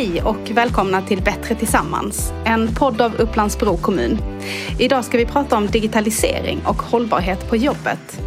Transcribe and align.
Hej 0.00 0.22
och 0.22 0.50
välkomna 0.50 1.02
till 1.02 1.22
Bättre 1.22 1.54
tillsammans, 1.54 2.32
en 2.44 2.74
podd 2.74 3.00
av 3.00 3.14
Upplands 3.14 3.58
Bro 3.58 3.76
kommun. 3.76 4.18
Idag 4.78 5.04
ska 5.04 5.18
vi 5.18 5.26
prata 5.26 5.56
om 5.56 5.66
digitalisering 5.66 6.60
och 6.66 6.82
hållbarhet 6.82 7.50
på 7.50 7.56
jobbet. 7.56 8.20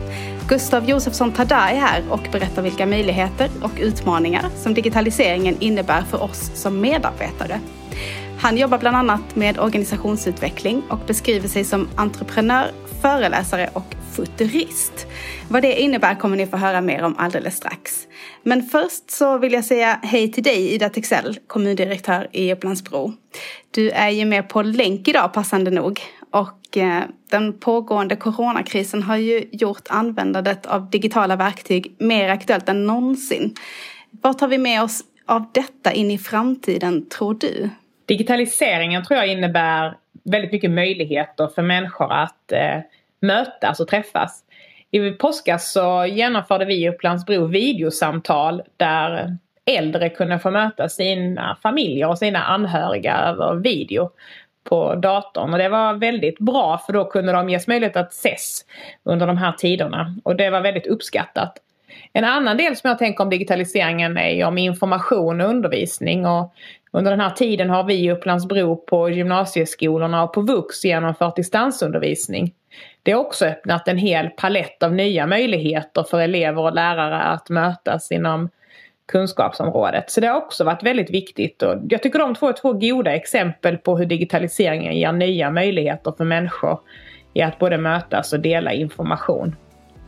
Gustav 0.48 0.90
Josefsson 0.90 1.32
Tada 1.32 1.56
är 1.56 1.76
här 1.76 2.04
och 2.10 2.28
berättar 2.32 2.62
vilka 2.62 2.86
möjligheter 2.86 3.50
och 3.62 3.72
utmaningar 3.80 4.50
som 4.56 4.74
digitaliseringen 4.74 5.58
innebär 5.60 6.02
för 6.02 6.24
oss 6.24 6.52
som 6.56 6.82
medarbetare. 6.82 7.60
Han 8.40 8.58
jobbar 8.58 8.78
bland 8.78 8.98
annat 8.98 9.36
med 9.36 9.60
organisationsutveckling 9.60 10.84
och 10.90 11.00
beskriver 11.08 11.48
sig 11.48 11.64
som 11.64 11.90
entreprenör, 11.96 12.72
föreläsare 13.02 13.70
och 13.74 13.96
futurist. 14.12 15.08
Vad 15.48 15.62
det 15.62 15.82
innebär 15.82 16.16
kommer 16.16 16.38
ni 16.38 16.48
få 16.48 16.58
höra 16.58 16.82
mer 16.82 17.04
om 17.04 17.16
alldeles 17.18 17.56
strax. 17.56 18.08
Men 18.44 18.64
först 18.64 19.12
så 19.12 19.38
vill 19.38 19.54
jag 19.54 19.66
säga 19.66 20.00
hej 20.04 20.32
till 20.32 20.44
dig 20.44 20.74
Ida 20.74 20.90
Texell, 20.90 21.38
kommundirektör 21.48 22.28
i 22.32 22.54
Upplandsbro. 22.54 23.14
Du 23.72 23.90
är 23.90 24.10
ju 24.10 24.26
med 24.26 24.50
på 24.50 24.62
länk 24.62 25.08
idag 25.08 25.34
passande 25.34 25.72
nog 25.72 26.02
och 26.32 26.78
eh, 26.78 27.04
den 27.32 27.60
pågående 27.60 28.16
coronakrisen 28.16 29.04
har 29.04 29.18
ju 29.18 29.50
gjort 29.52 29.88
användandet 29.90 30.66
av 30.66 30.90
digitala 30.90 31.36
verktyg 31.36 31.96
mer 32.00 32.30
aktuellt 32.30 32.70
än 32.70 32.86
någonsin. 32.86 33.56
Vad 34.12 34.38
tar 34.38 34.48
vi 34.48 34.58
med 34.58 34.84
oss 34.84 35.02
av 35.26 35.46
detta 35.54 35.94
in 35.94 36.12
i 36.12 36.18
framtiden 36.18 37.10
tror 37.10 37.34
du? 37.34 37.70
Digitaliseringen 38.06 39.06
tror 39.06 39.18
jag 39.20 39.28
innebär 39.28 39.98
väldigt 40.24 40.52
mycket 40.52 40.72
möjligheter 40.72 41.48
för 41.56 41.62
människor 41.62 42.14
att 42.14 42.52
eh, 42.52 42.80
mötas 43.20 43.80
och 43.80 43.88
träffas. 43.88 44.44
I 44.96 45.12
påskas 45.12 45.72
så 45.72 46.06
genomförde 46.06 46.66
vi 46.66 46.84
i 46.84 46.90
Upplandsbro 46.90 47.46
videosamtal 47.46 48.62
där 48.78 49.38
äldre 49.66 50.10
kunde 50.10 50.40
få 50.40 50.52
möta 50.52 50.90
sina 50.90 51.58
familjer 51.64 52.08
och 52.08 52.18
sina 52.18 52.44
anhöriga 52.44 53.18
över 53.18 53.56
video 53.56 54.10
på 54.64 54.96
datorn. 54.96 55.54
Och 55.54 55.60
det 55.60 55.70
var 55.70 55.94
väldigt 55.94 56.40
bra 56.40 56.78
för 56.78 56.94
då 56.94 57.06
kunde 57.06 57.32
de 57.32 57.50
ges 57.50 57.68
möjlighet 57.68 57.98
att 57.98 58.12
ses 58.12 58.66
under 59.04 59.28
de 59.28 59.38
här 59.38 59.52
tiderna. 59.52 60.16
Och 60.24 60.36
det 60.36 60.50
var 60.50 60.62
väldigt 60.62 60.88
uppskattat. 60.88 61.58
En 62.14 62.24
annan 62.24 62.58
del 62.58 62.76
som 62.76 62.88
jag 62.88 63.00
tänker 63.00 63.24
om 63.24 63.30
digitaliseringen 63.30 64.18
är 64.18 64.46
om 64.46 64.58
information 64.58 65.42
och 65.42 65.50
undervisning. 65.50 66.26
Och 66.26 66.54
under 66.92 67.12
den 67.12 67.20
här 67.20 67.30
tiden 67.30 67.70
har 67.70 67.84
vi 67.84 67.94
i 67.94 68.12
Upplandsbro 68.12 68.76
på 68.76 69.10
gymnasieskolorna 69.10 70.24
och 70.24 70.34
på 70.34 70.42
VUX 70.42 70.86
genomfört 70.86 71.36
distansundervisning. 71.36 72.54
Det 73.04 73.12
har 73.12 73.20
också 73.20 73.46
öppnat 73.46 73.88
en 73.88 73.98
hel 73.98 74.30
palett 74.30 74.84
av 74.84 74.94
nya 74.94 75.28
möjligheter 75.28 76.04
för 76.04 76.20
elever 76.20 76.62
och 76.62 76.74
lärare 76.74 77.22
att 77.22 77.50
mötas 77.50 78.12
inom 78.12 78.50
kunskapsområdet. 79.12 80.12
Så 80.12 80.22
det 80.22 80.28
har 80.28 80.38
också 80.38 80.64
varit 80.64 80.84
väldigt 80.84 81.10
viktigt 81.10 81.62
och 81.62 81.76
jag 81.90 82.04
tycker 82.04 82.20
de 82.20 82.36
två 82.36 82.48
är 82.48 82.54
två 82.54 82.74
goda 82.74 83.16
exempel 83.16 83.78
på 83.78 83.98
hur 83.98 84.06
digitaliseringen 84.06 84.94
ger 84.94 85.12
nya 85.12 85.52
möjligheter 85.52 86.14
för 86.18 86.26
människor 86.26 86.80
i 87.34 87.42
att 87.42 87.60
både 87.60 87.78
mötas 87.78 88.34
och 88.34 88.40
dela 88.40 88.74
information. 88.74 89.56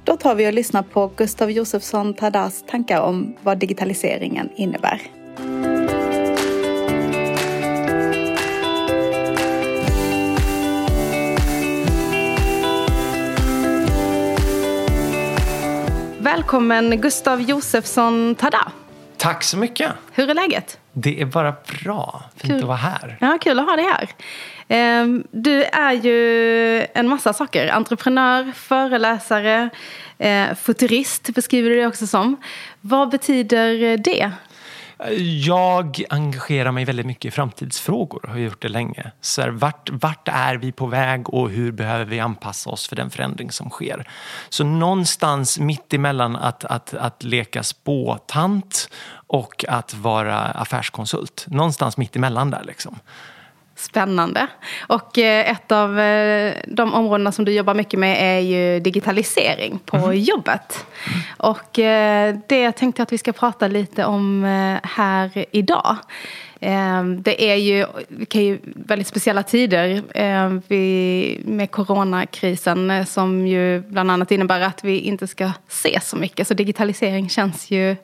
Då 0.06 0.18
tar 0.18 0.36
vi 0.36 0.48
och 0.48 0.54
lyssnar 0.54 0.84
på 0.84 1.12
Gustav 1.16 1.52
Josefsson 1.52 2.14
Tadas 2.14 2.64
tankar 2.68 3.02
om 3.02 3.36
vad 3.44 3.58
digitaliseringen 3.58 4.50
innebär. 4.56 5.02
Välkommen 16.20 17.02
Gustav 17.02 17.42
Josefsson 17.42 18.36
Tada. 18.36 18.72
Tack 19.26 19.44
så 19.44 19.58
mycket. 19.58 19.92
Hur 20.14 20.30
är 20.30 20.34
läget? 20.34 20.80
Det 20.94 21.22
är 21.22 21.26
bara 21.26 21.56
bra. 21.84 22.24
Fint 22.36 22.54
kul. 22.54 22.62
att 22.62 22.68
vara 22.68 22.78
här. 22.78 23.18
Ja, 23.22 23.38
kul 23.42 23.60
att 23.60 23.66
ha 23.66 23.76
dig 23.76 23.86
här. 23.86 24.10
Ehm, 24.68 25.24
du 25.32 25.64
är 25.64 25.94
ju 25.94 26.88
en 26.94 27.08
massa 27.08 27.34
saker. 27.34 27.68
Entreprenör, 27.68 28.52
föreläsare, 28.56 29.70
eh, 30.18 30.56
futurist 30.56 31.30
beskriver 31.30 31.70
du 31.70 31.76
dig 31.76 31.88
också 31.88 32.08
som. 32.08 32.38
Vad 32.82 33.10
betyder 33.10 33.98
det? 33.98 34.32
Jag 35.42 36.04
engagerar 36.10 36.72
mig 36.72 36.86
väldigt 36.86 37.06
mycket 37.06 37.26
i 37.26 37.32
framtidsfrågor 37.32 38.26
och 38.26 38.32
har 38.32 38.40
gjort 38.40 38.62
det 38.62 38.70
länge. 38.70 39.12
Så 39.22 39.42
här, 39.42 39.50
vart, 39.50 39.90
vart 39.90 40.28
är 40.28 40.56
vi 40.56 40.72
på 40.72 40.86
väg 40.86 41.30
och 41.30 41.50
hur 41.50 41.72
behöver 41.72 42.06
vi 42.06 42.20
anpassa 42.20 42.70
oss 42.70 42.88
för 42.88 42.96
den 42.96 43.10
förändring 43.10 43.52
som 43.52 43.70
sker? 43.70 44.08
Så 44.50 44.64
någonstans 44.64 45.60
mitt 45.60 45.94
emellan 45.94 46.36
att, 46.36 46.66
att, 46.66 46.94
att 46.94 47.24
leka 47.24 47.64
spåtant 47.64 48.90
och 49.28 49.66
att 49.68 49.94
vara 49.94 50.40
affärskonsult. 50.40 51.46
Någonstans 51.48 51.98
mitt 51.98 52.16
emellan 52.16 52.50
där 52.50 52.64
liksom. 52.64 53.00
Spännande. 53.78 54.48
Och 54.88 55.18
eh, 55.18 55.52
ett 55.52 55.72
av 55.72 56.00
eh, 56.00 56.54
de 56.68 56.94
områdena 56.94 57.32
som 57.32 57.46
du 57.46 57.52
jobbar 57.52 57.74
mycket 57.74 58.00
med 58.00 58.36
är 58.36 58.40
ju 58.40 58.80
digitalisering 58.80 59.80
på 59.86 59.98
mm. 59.98 60.20
jobbet. 60.20 60.86
Och 61.38 61.80
eh, 61.80 62.36
det 62.48 62.72
tänkte 62.72 63.00
jag 63.00 63.04
att 63.04 63.14
vi 63.14 63.18
ska 63.18 63.32
prata 63.32 63.68
lite 63.68 64.06
om 64.06 64.44
här 64.84 65.46
idag. 65.52 65.98
Det 67.18 67.52
är 67.52 67.56
ju, 67.56 67.86
det 68.08 68.36
är 68.36 68.44
ju 68.44 68.60
väldigt 68.64 69.08
speciella 69.08 69.44
tider 69.44 70.04
med 71.48 71.72
coronakrisen 71.72 73.06
som 73.06 73.48
ju 73.48 73.80
bland 73.80 74.12
annat 74.12 74.32
innebär 74.32 74.62
att 74.62 74.84
vi 74.84 75.00
inte 75.00 75.28
ska 75.28 75.52
se 75.68 76.00
så 76.04 76.18
mycket. 76.18 76.48
Så 76.48 76.54
digitalisering 76.54 77.30
känns 77.30 77.72
ju 77.72 77.96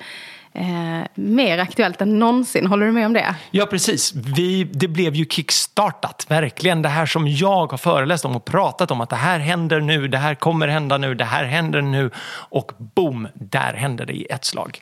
eh, 0.53 1.07
mer 1.15 1.57
aktuellt 1.57 2.01
än 2.01 2.19
någonsin. 2.19 2.67
Håller 2.67 2.85
du 2.85 2.91
med 2.91 3.05
om 3.05 3.13
det? 3.13 3.35
Ja, 3.51 3.65
precis. 3.65 4.13
Vi, 4.15 4.63
det 4.63 4.87
blev 4.87 5.15
ju 5.15 5.25
kickstartat, 5.25 6.25
verkligen. 6.29 6.81
Det 6.81 6.89
här 6.89 7.05
som 7.05 7.27
jag 7.27 7.71
har 7.71 7.77
föreläst 7.77 8.25
om 8.25 8.35
och 8.35 8.45
pratat 8.45 8.91
om 8.91 9.01
att 9.01 9.09
det 9.09 9.15
här 9.15 9.39
händer 9.39 9.79
nu, 9.79 10.07
det 10.07 10.17
här 10.17 10.35
kommer 10.35 10.67
hända 10.67 10.97
nu, 10.97 11.15
det 11.15 11.25
här 11.25 11.43
händer 11.43 11.81
nu 11.81 12.11
och 12.49 12.71
boom, 12.95 13.27
där 13.33 13.73
händer 13.73 14.05
det 14.05 14.13
i 14.13 14.25
ett 14.25 14.45
slag. 14.45 14.81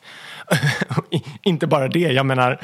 inte 1.42 1.66
bara 1.66 1.88
det, 1.88 1.98
jag 1.98 2.26
menar, 2.26 2.60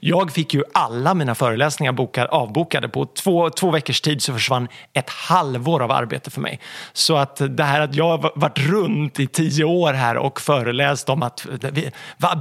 jag 0.00 0.32
fick 0.32 0.54
ju 0.54 0.62
alla 0.74 1.14
mina 1.14 1.34
föreläsningar 1.34 1.92
bokar, 1.92 2.26
avbokade. 2.26 2.88
På 2.88 3.06
två, 3.06 3.50
två 3.50 3.70
veckors 3.70 4.00
tid 4.00 4.22
så 4.22 4.32
försvann 4.32 4.68
ett 4.92 5.10
halvår 5.10 5.82
av 5.82 5.90
arbete 5.90 6.30
för 6.30 6.40
mig. 6.40 6.60
Så 6.92 7.16
att 7.16 7.56
det 7.56 7.64
här 7.64 7.80
att 7.80 7.94
jag 7.94 8.08
har 8.08 8.32
varit 8.34 8.58
runt 8.58 9.20
i 9.20 9.26
tio 9.26 9.64
år 9.64 9.92
här 9.92 10.16
och 10.16 10.40
föreläst 10.40 11.08
om 11.08 11.22
att 11.22 11.46
vi, 11.72 11.90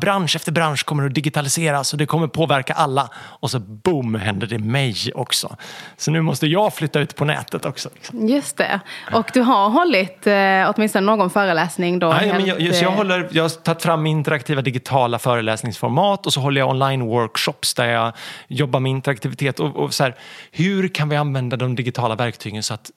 bransch 0.02 0.36
efter 0.36 0.52
bransch 0.52 0.86
kommer 0.86 1.06
att 1.06 1.14
digitaliseras 1.14 1.94
och 1.94 2.00
det 2.00 2.06
kommer 2.06 2.28
påverka 2.28 2.74
alla. 2.74 3.10
Och 3.16 3.52
så 3.52 3.60
boom 3.60 4.16
händer 4.16 4.48
det 4.48 4.60
mig 4.60 4.96
också. 5.16 5.56
Så 5.98 6.12
nu 6.12 6.22
måste 6.22 6.48
jag 6.48 6.74
flytta 6.74 7.00
ut 7.00 7.16
på 7.16 7.26
nätet 7.26 7.66
också. 7.66 7.90
Just 8.12 8.58
det. 8.58 8.80
Och 9.14 9.32
du 9.34 9.42
har 9.42 9.70
hållit 9.70 10.28
eh, 10.28 10.74
åtminstone 10.76 11.06
någon 11.06 11.30
föreläsning 11.30 12.00
då? 12.00 12.10
Nej, 12.10 12.34
men 12.34 12.46
jag, 12.46 12.62
jag, 12.62 12.92
håller, 12.92 13.30
jag 13.32 13.44
har 13.44 13.50
tagit 13.50 13.82
fram 13.82 14.06
interaktiv 14.06 14.42
interaktiva 14.42 14.62
digitala 14.62 15.20
föreläsningsformat 15.20 16.26
och 16.26 16.34
så 16.34 16.42
håller 16.42 16.62
jag 16.62 16.70
online-workshops 16.70 17.76
där 17.76 17.86
jag 17.86 18.14
jobbar 18.48 18.80
med 18.80 18.90
interaktivitet. 18.90 19.60
Och, 19.60 19.76
och 19.76 19.94
så 19.94 20.04
här, 20.04 20.16
hur 20.52 20.88
kan 20.88 21.10
vi 21.10 21.16
använda 21.16 21.58
de 21.58 21.76
digitala 21.76 22.16
verktygen 22.16 22.64
så 22.64 22.74
att 22.74 22.92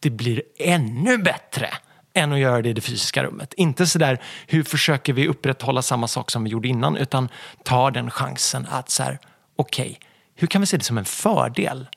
det 0.00 0.10
blir 0.10 0.42
ännu 0.58 1.18
bättre 1.18 1.68
än 2.14 2.32
att 2.32 2.38
göra 2.38 2.62
det 2.62 2.68
i 2.68 2.72
det 2.72 2.80
fysiska 2.80 3.24
rummet. 3.24 3.54
Inte 3.54 3.86
så 3.86 3.98
där, 3.98 4.20
hur 4.46 4.62
försöker 4.62 5.12
vi 5.12 5.28
upprätthålla 5.28 5.82
samma 5.82 6.08
sak 6.08 6.30
som 6.30 6.44
vi 6.44 6.50
gjorde 6.50 6.68
innan, 6.68 6.96
utan 6.96 7.28
ta 7.64 7.90
den 7.90 8.10
chansen 8.10 8.66
att 8.70 8.90
så 8.90 9.02
här, 9.02 9.18
okej, 9.56 9.84
okay, 9.84 9.96
hur 10.34 10.46
kan 10.46 10.60
vi 10.60 10.66
se 10.66 10.76
det 10.76 10.84
som 10.84 10.98
en 10.98 11.04
fördel 11.04 11.88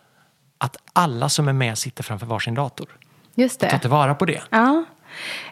att 0.57 0.78
alla 0.94 1.29
som 1.29 1.47
är 1.47 1.53
med 1.53 1.78
sitter 1.78 2.03
framför 2.03 2.25
varsin 2.25 2.53
dator? 2.53 2.88
Just 3.35 3.59
det. 3.59 3.69
ta 3.69 3.79
tillvara 3.79 4.16
på 4.16 4.25
det. 4.25 4.41
Ja. 4.50 4.84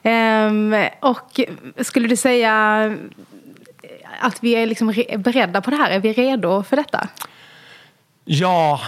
Um, 0.03 0.88
och 1.00 1.39
skulle 1.81 2.07
du 2.07 2.15
säga 2.15 2.53
att 4.19 4.44
vi 4.44 4.51
är 4.51 4.65
liksom 4.65 4.88
beredda 5.18 5.62
på 5.62 5.71
det 5.71 5.77
här? 5.77 5.91
Är 5.91 6.00
vi 6.00 6.13
redo 6.13 6.63
för 6.63 6.75
detta? 6.75 7.09
Ja, 8.25 8.81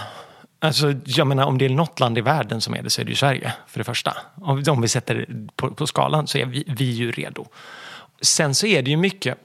Alltså, 0.64 0.94
jag 1.04 1.26
menar, 1.26 1.44
om 1.44 1.58
det 1.58 1.64
är 1.64 1.68
något 1.68 2.00
land 2.00 2.18
i 2.18 2.20
världen 2.20 2.60
som 2.60 2.74
är 2.74 2.82
det 2.82 2.90
så 2.90 3.00
är 3.00 3.04
det 3.04 3.10
ju 3.10 3.16
Sverige, 3.16 3.52
för 3.66 3.78
det 3.78 3.84
första. 3.84 4.16
Om 4.68 4.80
vi 4.80 4.88
sätter 4.88 5.26
på, 5.56 5.70
på 5.70 5.86
skalan 5.86 6.26
så 6.26 6.38
är 6.38 6.46
vi, 6.46 6.64
vi 6.66 6.84
ju 6.84 7.12
redo. 7.12 7.46
Sen 8.20 8.54
så 8.54 8.66
är 8.66 8.82
det 8.82 8.90
ju 8.90 8.96
mycket, 8.96 9.38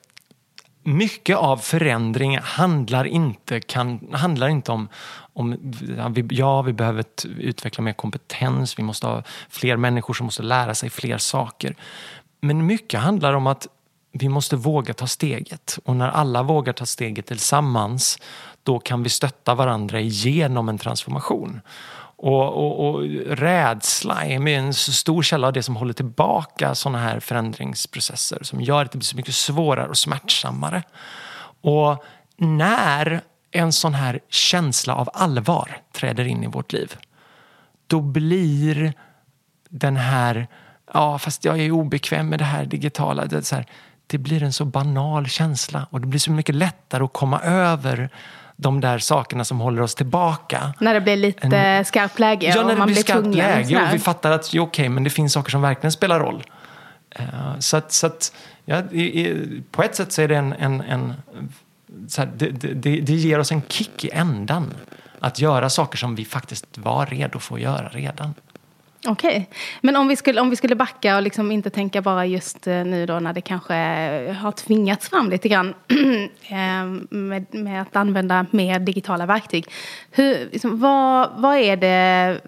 mycket 0.83 1.38
av 1.38 1.57
förändring 1.57 2.39
handlar 2.39 3.06
inte, 3.06 3.60
kan, 3.60 4.07
handlar 4.12 4.48
inte 4.48 4.71
om, 4.71 4.88
om 5.33 5.74
ja 5.98 6.07
vi, 6.07 6.25
ja, 6.30 6.62
vi 6.62 6.74
behöver 6.74 7.06
utveckla 7.39 7.83
mer 7.83 7.94
kompetens, 7.94 8.80
vi 8.80 8.83
måste 8.83 9.07
ha 9.07 9.24
fler 9.50 9.77
människor 9.77 10.13
som 10.13 10.25
måste 10.25 10.44
lära 10.44 10.75
sig 10.75 10.89
fler 10.89 11.18
saker. 11.18 11.75
Men 12.42 12.65
mycket 12.65 13.00
handlar 13.00 13.33
om 13.33 13.48
att 13.48 13.68
vi 14.12 14.30
måste 14.30 14.56
våga 14.56 14.94
ta 14.94 15.07
steget. 15.07 15.80
Och 15.86 15.95
när 15.95 16.10
alla 16.10 16.44
vågar 16.44 16.74
ta 16.74 16.86
steget 16.86 17.25
tillsammans, 17.25 18.19
då 18.69 18.80
kan 18.80 19.04
vi 19.04 19.10
stötta 19.10 19.56
varandra 19.56 20.00
genom 20.00 20.69
en 20.69 20.77
transformation. 20.77 21.62
Och, 22.16 22.48
och, 22.48 22.89
och 22.89 23.01
rädsla 23.25 24.25
är 24.25 24.48
en 24.48 24.74
stor 24.74 25.24
källa 25.24 25.48
av 25.48 25.54
det 25.54 25.63
som 25.63 25.75
håller 25.75 25.94
tillbaka 25.94 26.75
sådana 26.75 27.00
här 27.00 27.19
förändringsprocesser 27.19 28.39
som 28.44 28.62
gör 28.62 28.86
att 28.86 28.92
det 28.92 28.98
blir 28.98 29.06
så 29.06 29.16
mycket 29.16 29.36
svårare 29.36 29.88
och 29.88 29.98
smärtsammare. 29.98 30.83
Och 31.62 32.04
när 32.38 33.21
en 33.51 33.71
sån 33.74 33.94
här 33.94 34.19
känsla 34.30 34.95
av 34.95 35.10
allvar 35.13 35.81
träder 35.94 36.25
in 36.25 36.44
i 36.44 36.48
vårt 36.48 36.74
liv, 36.74 36.95
då 37.88 38.01
blir 38.01 38.94
den 39.69 39.98
här, 39.98 40.48
ja 40.94 41.19
fast 41.19 41.45
jag 41.45 41.60
är 41.60 41.72
obekväm 41.72 42.30
med 42.30 42.39
det 42.39 42.45
här 42.45 42.65
digitala, 42.65 43.25
det, 43.25 43.44
så 43.44 43.56
här, 43.56 43.65
det 44.07 44.18
blir 44.18 44.44
en 44.44 44.54
så 44.54 44.65
banal 44.65 45.27
känsla 45.27 45.88
och 45.89 46.01
det 46.01 46.07
blir 46.07 46.19
så 46.19 46.31
mycket 46.31 46.56
lättare 46.56 47.04
att 47.04 47.13
komma 47.13 47.39
över 47.39 48.10
de 48.61 48.81
där 48.81 49.00
sakerna 49.00 49.44
som 49.44 49.59
håller 49.59 49.81
oss 49.81 49.95
tillbaka. 49.95 50.73
När 50.79 50.94
det 50.94 51.01
blir 51.01 51.15
lite 51.15 51.57
en, 51.57 51.85
skarpt 51.85 52.19
läge 52.19 52.53
ja, 52.56 52.63
när 52.63 52.75
det 52.75 52.85
blir 52.85 52.95
skarpt 52.95 53.35
läge 53.35 53.88
och 53.88 53.94
vi 53.94 54.00
fattar 54.00 54.31
att 54.31 54.53
jo, 54.53 54.63
okay, 54.63 54.89
men 54.89 55.03
det 55.03 55.09
finns 55.09 55.33
saker 55.33 55.51
som 55.51 55.61
verkligen 55.61 55.91
spelar 55.91 56.19
roll. 56.19 56.44
Uh, 57.19 57.59
så 57.59 57.77
att, 57.77 57.91
så 57.91 58.07
att 58.07 58.33
ja, 58.65 58.81
i, 58.91 59.21
i, 59.21 59.61
på 59.71 59.83
ett 59.83 59.95
sätt 59.95 60.11
så 60.11 60.21
är 60.21 60.27
det 60.27 60.35
en, 60.35 60.53
en, 60.53 60.81
en 60.81 61.13
så 62.07 62.21
här, 62.21 62.31
det, 62.38 62.50
det, 62.50 63.00
det, 63.01 63.13
ger 63.13 63.39
oss 63.39 63.51
en 63.51 63.61
kick 63.67 64.06
i 64.06 64.09
ändan. 64.13 64.73
Att 65.19 65.39
göra 65.39 65.69
saker 65.69 65.97
som 65.97 66.15
vi 66.15 66.25
faktiskt 66.25 66.77
var 66.77 67.05
redo 67.05 67.39
för 67.39 67.55
att 67.55 67.62
göra 67.62 67.89
redan. 67.89 68.33
Okej, 69.07 69.30
okay. 69.30 69.46
men 69.81 69.96
om 69.96 70.07
vi, 70.07 70.16
skulle, 70.16 70.42
om 70.42 70.50
vi 70.50 70.56
skulle 70.56 70.75
backa 70.75 71.16
och 71.16 71.22
liksom 71.22 71.51
inte 71.51 71.69
tänka 71.69 72.01
bara 72.01 72.25
just 72.25 72.68
eh, 72.68 72.84
nu 72.86 73.06
då 73.06 73.19
när 73.19 73.34
det 73.34 73.42
kanske 73.42 73.75
eh, 73.75 74.34
har 74.36 74.51
tvingats 74.51 75.10
fram 75.10 75.30
lite 75.30 75.50
grann 75.50 75.74
ehm, 76.48 77.07
med, 77.10 77.46
med, 77.54 77.81
att 77.81 77.96
använda 77.96 78.46
mer 78.51 78.80
digitala 78.80 79.25
verktyg. 79.25 79.66
Hur, 80.12 80.50
liksom, 80.51 80.80
vad, 80.80 81.30
vad 81.38 81.57
är 81.57 81.78
det, 81.78 82.42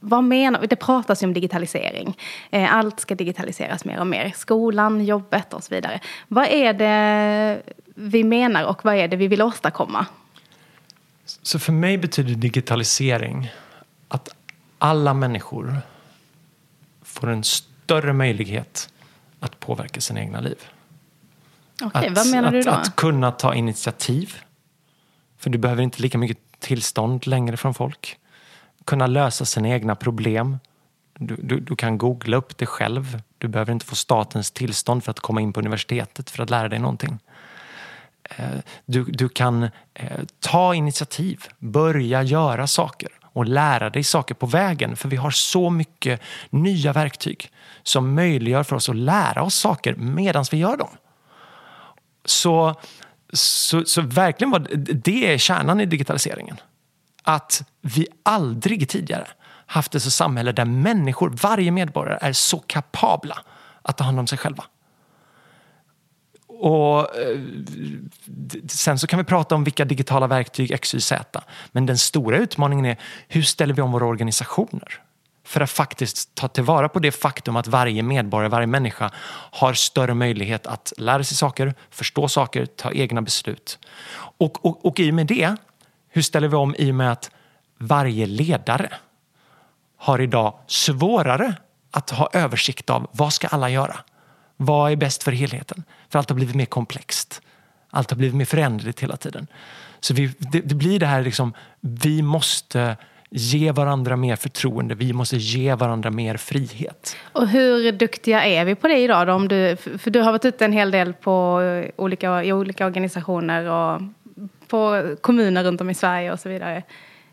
vad 0.00 0.24
menar, 0.24 0.66
det 0.66 0.76
pratas 0.76 1.22
ju 1.22 1.26
om 1.26 1.34
digitalisering. 1.34 2.16
Eh, 2.50 2.74
allt 2.74 3.00
ska 3.00 3.14
digitaliseras 3.14 3.84
mer 3.84 4.00
och 4.00 4.06
mer. 4.06 4.32
Skolan, 4.36 5.04
jobbet 5.04 5.54
och 5.54 5.64
så 5.64 5.74
vidare. 5.74 6.00
Vad 6.28 6.46
är 6.46 6.72
det 6.72 7.62
vi 7.94 8.24
menar 8.24 8.64
och 8.64 8.84
vad 8.84 8.94
är 8.94 9.08
det 9.08 9.16
vi 9.16 9.28
vill 9.28 9.42
åstadkomma? 9.42 10.06
Så 11.42 11.58
för 11.58 11.72
mig 11.72 11.98
betyder 11.98 12.34
digitalisering 12.34 13.50
att 14.08 14.28
alla 14.78 15.14
människor 15.14 15.82
får 17.14 17.30
en 17.30 17.44
större 17.44 18.12
möjlighet 18.12 18.88
att 19.40 19.60
påverka 19.60 20.00
sina 20.00 20.20
egna 20.20 20.40
liv. 20.40 20.56
Okej, 21.82 22.10
vad 22.14 22.30
menar 22.30 22.48
att, 22.48 22.52
du 22.52 22.62
då? 22.62 22.70
Att 22.70 22.96
kunna 22.96 23.30
ta 23.30 23.54
initiativ. 23.54 24.34
För 25.38 25.50
du 25.50 25.58
behöver 25.58 25.82
inte 25.82 26.02
lika 26.02 26.18
mycket 26.18 26.38
tillstånd 26.58 27.26
längre 27.26 27.56
från 27.56 27.74
folk. 27.74 28.18
Kunna 28.84 29.06
lösa 29.06 29.44
sina 29.44 29.68
egna 29.68 29.94
problem. 29.94 30.58
Du, 31.18 31.36
du, 31.36 31.60
du, 31.60 31.76
kan 31.76 31.98
googla 31.98 32.36
upp 32.36 32.58
det 32.58 32.66
själv. 32.66 33.22
Du 33.38 33.48
behöver 33.48 33.72
inte 33.72 33.86
få 33.86 33.94
statens 33.94 34.50
tillstånd 34.50 35.04
för 35.04 35.10
att 35.10 35.20
komma 35.20 35.40
in 35.40 35.52
på 35.52 35.60
universitetet 35.60 36.30
för 36.30 36.42
att 36.42 36.50
lära 36.50 36.68
dig 36.68 36.78
någonting. 36.78 37.18
Eh, 38.24 38.46
du, 38.86 39.04
du 39.04 39.28
kan 39.28 39.62
eh, 39.94 40.20
ta 40.40 40.74
initiativ, 40.74 41.44
börja 41.58 42.22
göra 42.22 42.66
saker 42.66 43.10
och 43.34 43.46
lära 43.46 43.90
dig 43.90 44.04
saker 44.04 44.34
på 44.34 44.46
vägen. 44.46 44.96
För 44.96 45.08
vi 45.08 45.16
har 45.16 45.30
så 45.30 45.70
mycket 45.70 46.20
nya 46.50 46.92
verktyg 46.92 47.50
som 47.82 48.14
möjliggör 48.14 48.62
för 48.62 48.76
oss 48.76 48.88
att 48.88 48.96
lära 48.96 49.42
oss 49.42 49.54
saker 49.54 49.94
medan 49.94 50.44
vi 50.50 50.56
gör 50.56 50.76
dem. 50.76 50.88
Så, 52.24 52.74
så, 53.32 53.84
så 53.84 54.00
verkligen 54.02 54.50
var 54.50 54.66
det 55.04 55.32
är 55.32 55.38
kärnan 55.38 55.80
i 55.80 55.86
digitaliseringen. 55.86 56.56
Att 57.22 57.62
vi 57.80 58.06
aldrig 58.22 58.88
tidigare 58.88 59.26
haft 59.66 59.94
ett 59.94 60.02
samhälle 60.02 60.52
där 60.52 60.64
människor, 60.64 61.30
varje 61.42 61.70
medborgare, 61.70 62.18
är 62.20 62.32
så 62.32 62.58
kapabla 62.58 63.38
att 63.82 63.96
ta 63.96 64.04
hand 64.04 64.18
om 64.18 64.26
sig 64.26 64.38
själva. 64.38 64.64
Och 66.58 67.16
eh, 67.16 67.38
sen 68.68 68.98
så 68.98 69.06
kan 69.06 69.18
vi 69.18 69.24
prata 69.24 69.54
om 69.54 69.64
vilka 69.64 69.84
digitala 69.84 70.26
verktyg 70.26 70.80
XYZ. 70.80 71.12
Men 71.72 71.86
den 71.86 71.98
stora 71.98 72.36
utmaningen 72.36 72.86
är 72.86 72.96
hur 73.28 73.42
ställer 73.42 73.74
vi 73.74 73.82
om 73.82 73.92
våra 73.92 74.06
organisationer? 74.06 75.00
För 75.46 75.60
att 75.60 75.70
faktiskt 75.70 76.34
ta 76.34 76.48
tillvara 76.48 76.88
på 76.88 76.98
det 76.98 77.12
faktum 77.12 77.56
att 77.56 77.66
varje 77.66 78.02
medborgare, 78.02 78.48
varje 78.48 78.66
människa 78.66 79.10
har 79.50 79.72
större 79.72 80.14
möjlighet 80.14 80.66
att 80.66 80.92
lära 80.96 81.24
sig 81.24 81.36
saker, 81.36 81.74
förstå 81.90 82.28
saker, 82.28 82.66
ta 82.66 82.92
egna 82.92 83.22
beslut. 83.22 83.78
Och, 84.38 84.64
och, 84.64 84.86
och 84.86 85.00
i 85.00 85.10
och 85.10 85.14
med 85.14 85.26
det, 85.26 85.56
hur 86.08 86.22
ställer 86.22 86.48
vi 86.48 86.56
om 86.56 86.74
i 86.78 86.90
och 86.90 86.94
med 86.94 87.12
att 87.12 87.30
varje 87.78 88.26
ledare 88.26 88.92
har 89.96 90.20
idag 90.20 90.58
svårare 90.66 91.54
att 91.90 92.10
ha 92.10 92.28
översikt 92.32 92.90
av 92.90 93.10
vad 93.12 93.32
ska 93.32 93.46
alla 93.46 93.70
göra? 93.70 93.96
Vad 94.56 94.92
är 94.92 94.96
bäst 94.96 95.22
för 95.22 95.32
helheten? 95.32 95.84
För 96.08 96.18
allt 96.18 96.28
har 96.28 96.36
blivit 96.36 96.54
mer 96.54 96.64
komplext. 96.64 97.42
Allt 97.90 98.10
har 98.10 98.16
blivit 98.16 98.36
mer 98.36 98.44
föränderligt 98.44 99.00
hela 99.00 99.16
tiden. 99.16 99.46
Så 100.00 100.14
vi, 100.14 100.30
det, 100.38 100.60
det, 100.60 100.74
blir 100.74 101.00
det 101.00 101.06
här 101.06 101.22
liksom, 101.22 101.54
vi 101.80 102.22
måste 102.22 102.96
ge 103.30 103.72
varandra 103.72 104.16
mer 104.16 104.36
förtroende, 104.36 104.94
vi 104.94 105.12
måste 105.12 105.36
ge 105.36 105.74
varandra 105.74 106.10
mer 106.10 106.36
frihet. 106.36 107.16
Och 107.32 107.48
hur 107.48 107.92
duktiga 107.92 108.44
är 108.44 108.64
vi 108.64 108.74
på 108.74 108.88
det 108.88 108.98
idag? 108.98 109.26
Då? 109.26 109.32
Om 109.32 109.48
du, 109.48 109.76
för 109.76 110.10
du 110.10 110.20
har 110.20 110.32
varit 110.32 110.44
ute 110.44 110.64
en 110.64 110.72
hel 110.72 110.90
del 110.90 111.12
på 111.12 111.60
olika, 111.96 112.44
i 112.44 112.52
olika 112.52 112.86
organisationer 112.86 113.64
och 113.64 114.00
på 114.68 115.16
kommuner 115.20 115.64
runt 115.64 115.80
om 115.80 115.90
i 115.90 115.94
Sverige 115.94 116.32
och 116.32 116.40
så 116.40 116.48
vidare. 116.48 116.82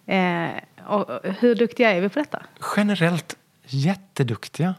Eh, 0.05 0.49
och 0.87 1.19
hur 1.39 1.55
duktiga 1.55 1.91
är 1.91 2.01
vi 2.01 2.09
på 2.09 2.19
detta? 2.19 2.43
Generellt 2.77 3.35
jätteduktiga. 3.65 4.75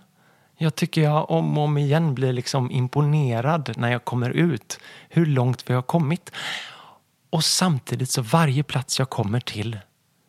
Jag 0.63 0.75
tycker 0.75 1.03
jag 1.03 1.31
om 1.31 1.59
och 1.59 1.65
om 1.65 1.79
igen 1.79 2.15
blir 2.15 2.33
liksom 2.33 2.71
imponerad 2.71 3.73
när 3.77 3.93
jag 3.93 4.05
kommer 4.05 4.31
ut 4.31 4.79
hur 5.09 5.27
långt 5.27 5.71
vi 5.71 5.75
har 5.75 5.83
kommit. 5.83 6.33
Och 7.31 7.45
samtidigt 7.45 8.11
så 8.11 8.23
varje 8.23 8.63
plats 8.63 8.99
jag 8.99 9.11
kommer 9.11 9.41
till 9.41 9.79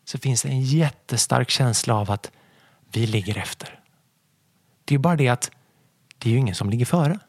så 0.06 0.18
finns 0.18 0.42
det 0.42 0.50
en 0.50 0.62
jättestark 0.62 1.50
känsla 1.50 1.96
av 1.96 2.12
att 2.12 2.32
vi 2.92 3.08
ligger 3.08 3.38
efter. 3.38 3.80
Det 4.86 4.96
är 4.96 5.00
bara 5.00 5.16
det 5.16 5.28
att 5.28 5.52
det 6.18 6.30
är 6.30 6.34
ju 6.34 6.40
ingen 6.40 6.56
som 6.56 6.70
ligger 6.70 6.86
före. 6.86 7.20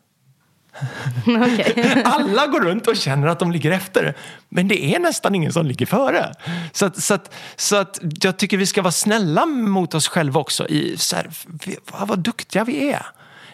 Okay. 1.27 2.03
Alla 2.05 2.47
går 2.47 2.61
runt 2.61 2.87
och 2.87 2.97
känner 2.97 3.27
att 3.27 3.39
de 3.39 3.53
ligger 3.53 3.71
efter. 3.71 4.15
Men 4.49 4.69
det 4.69 4.95
är 4.95 5.01
nästan 5.01 5.35
ingen 5.35 5.53
som 5.53 5.67
ligger 5.67 5.87
före. 5.87 6.33
Så, 6.73 6.87
att, 6.87 7.03
så, 7.03 7.15
att, 7.15 7.35
så 7.57 7.77
att 7.77 8.01
jag 8.23 8.37
tycker 8.37 8.57
vi 8.57 8.67
ska 8.67 8.83
vara 8.83 8.93
snälla 8.93 9.47
mot 9.47 9.95
oss 9.95 10.09
själva 10.09 10.41
också. 10.41 10.69
I, 10.69 10.97
så 10.97 11.17
här, 11.17 11.31
vad 12.07 12.19
duktiga 12.19 12.65
vi 12.65 12.93
är 12.93 13.07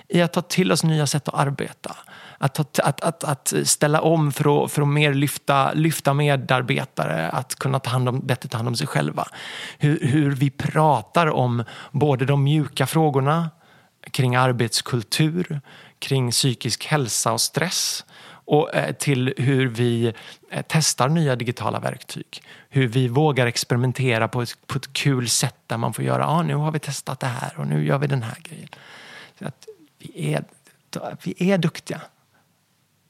i 0.09 0.23
att 0.23 0.33
ta 0.33 0.43
till 0.43 0.73
oss 0.73 0.85
nya 0.85 1.07
sätt 1.07 1.29
att 1.29 1.35
arbeta. 1.35 1.97
Att, 2.39 2.81
att, 2.81 3.01
att, 3.01 3.25
att 3.25 3.55
ställa 3.65 4.01
om 4.01 4.33
för 4.33 4.65
att, 4.65 4.73
för 4.73 4.83
att 4.83 4.89
mer 4.89 5.15
lyfta, 5.15 5.73
lyfta 5.73 6.15
medarbetare, 6.15 7.29
att 7.29 7.55
kunna 7.55 7.79
ta 7.79 7.91
hand 7.91 8.09
om, 8.09 8.21
bättre 8.21 8.49
ta 8.49 8.57
hand 8.57 8.69
om 8.69 8.77
sig 8.77 8.87
själva. 8.87 9.29
Hur, 9.79 10.07
hur 10.07 10.31
vi 10.31 10.51
pratar 10.51 11.27
om 11.27 11.65
både 11.93 12.25
de 12.25 12.45
mjuka 12.45 12.87
frågorna 12.87 13.51
kring 14.11 14.37
arbetskultur, 14.37 15.61
kring 16.01 16.31
psykisk 16.31 16.87
hälsa 16.87 17.33
och 17.33 17.41
stress 17.41 18.05
och 18.51 18.75
eh, 18.75 18.95
till 18.95 19.35
hur 19.37 19.69
vi 19.69 20.13
eh, 20.51 20.65
testar 20.69 21.09
nya 21.09 21.37
digitala 21.37 21.81
verktyg. 21.81 22.43
Hur 22.69 22.89
vi 22.89 23.09
vågar 23.09 23.47
experimentera 23.47 24.29
på 24.29 24.43
ett, 24.43 24.67
på 24.67 24.79
ett 24.79 24.93
kul 24.93 25.29
sätt 25.29 25.57
där 25.67 25.77
man 25.77 25.95
får 25.95 26.05
göra, 26.05 26.27
ah, 26.27 26.43
nu 26.43 26.55
har 26.55 26.73
vi 26.73 26.79
testat 26.79 27.21
det 27.21 27.27
här 27.27 27.53
och 27.57 27.67
nu 27.67 27.87
gör 27.87 27.99
vi 27.99 28.07
den 28.07 28.23
här 28.23 28.37
grejen. 28.43 28.69
Så 29.39 29.47
att 29.47 29.67
vi, 29.99 30.35
är, 30.35 30.45
vi 31.23 31.51
är 31.51 31.59
duktiga. 31.59 32.01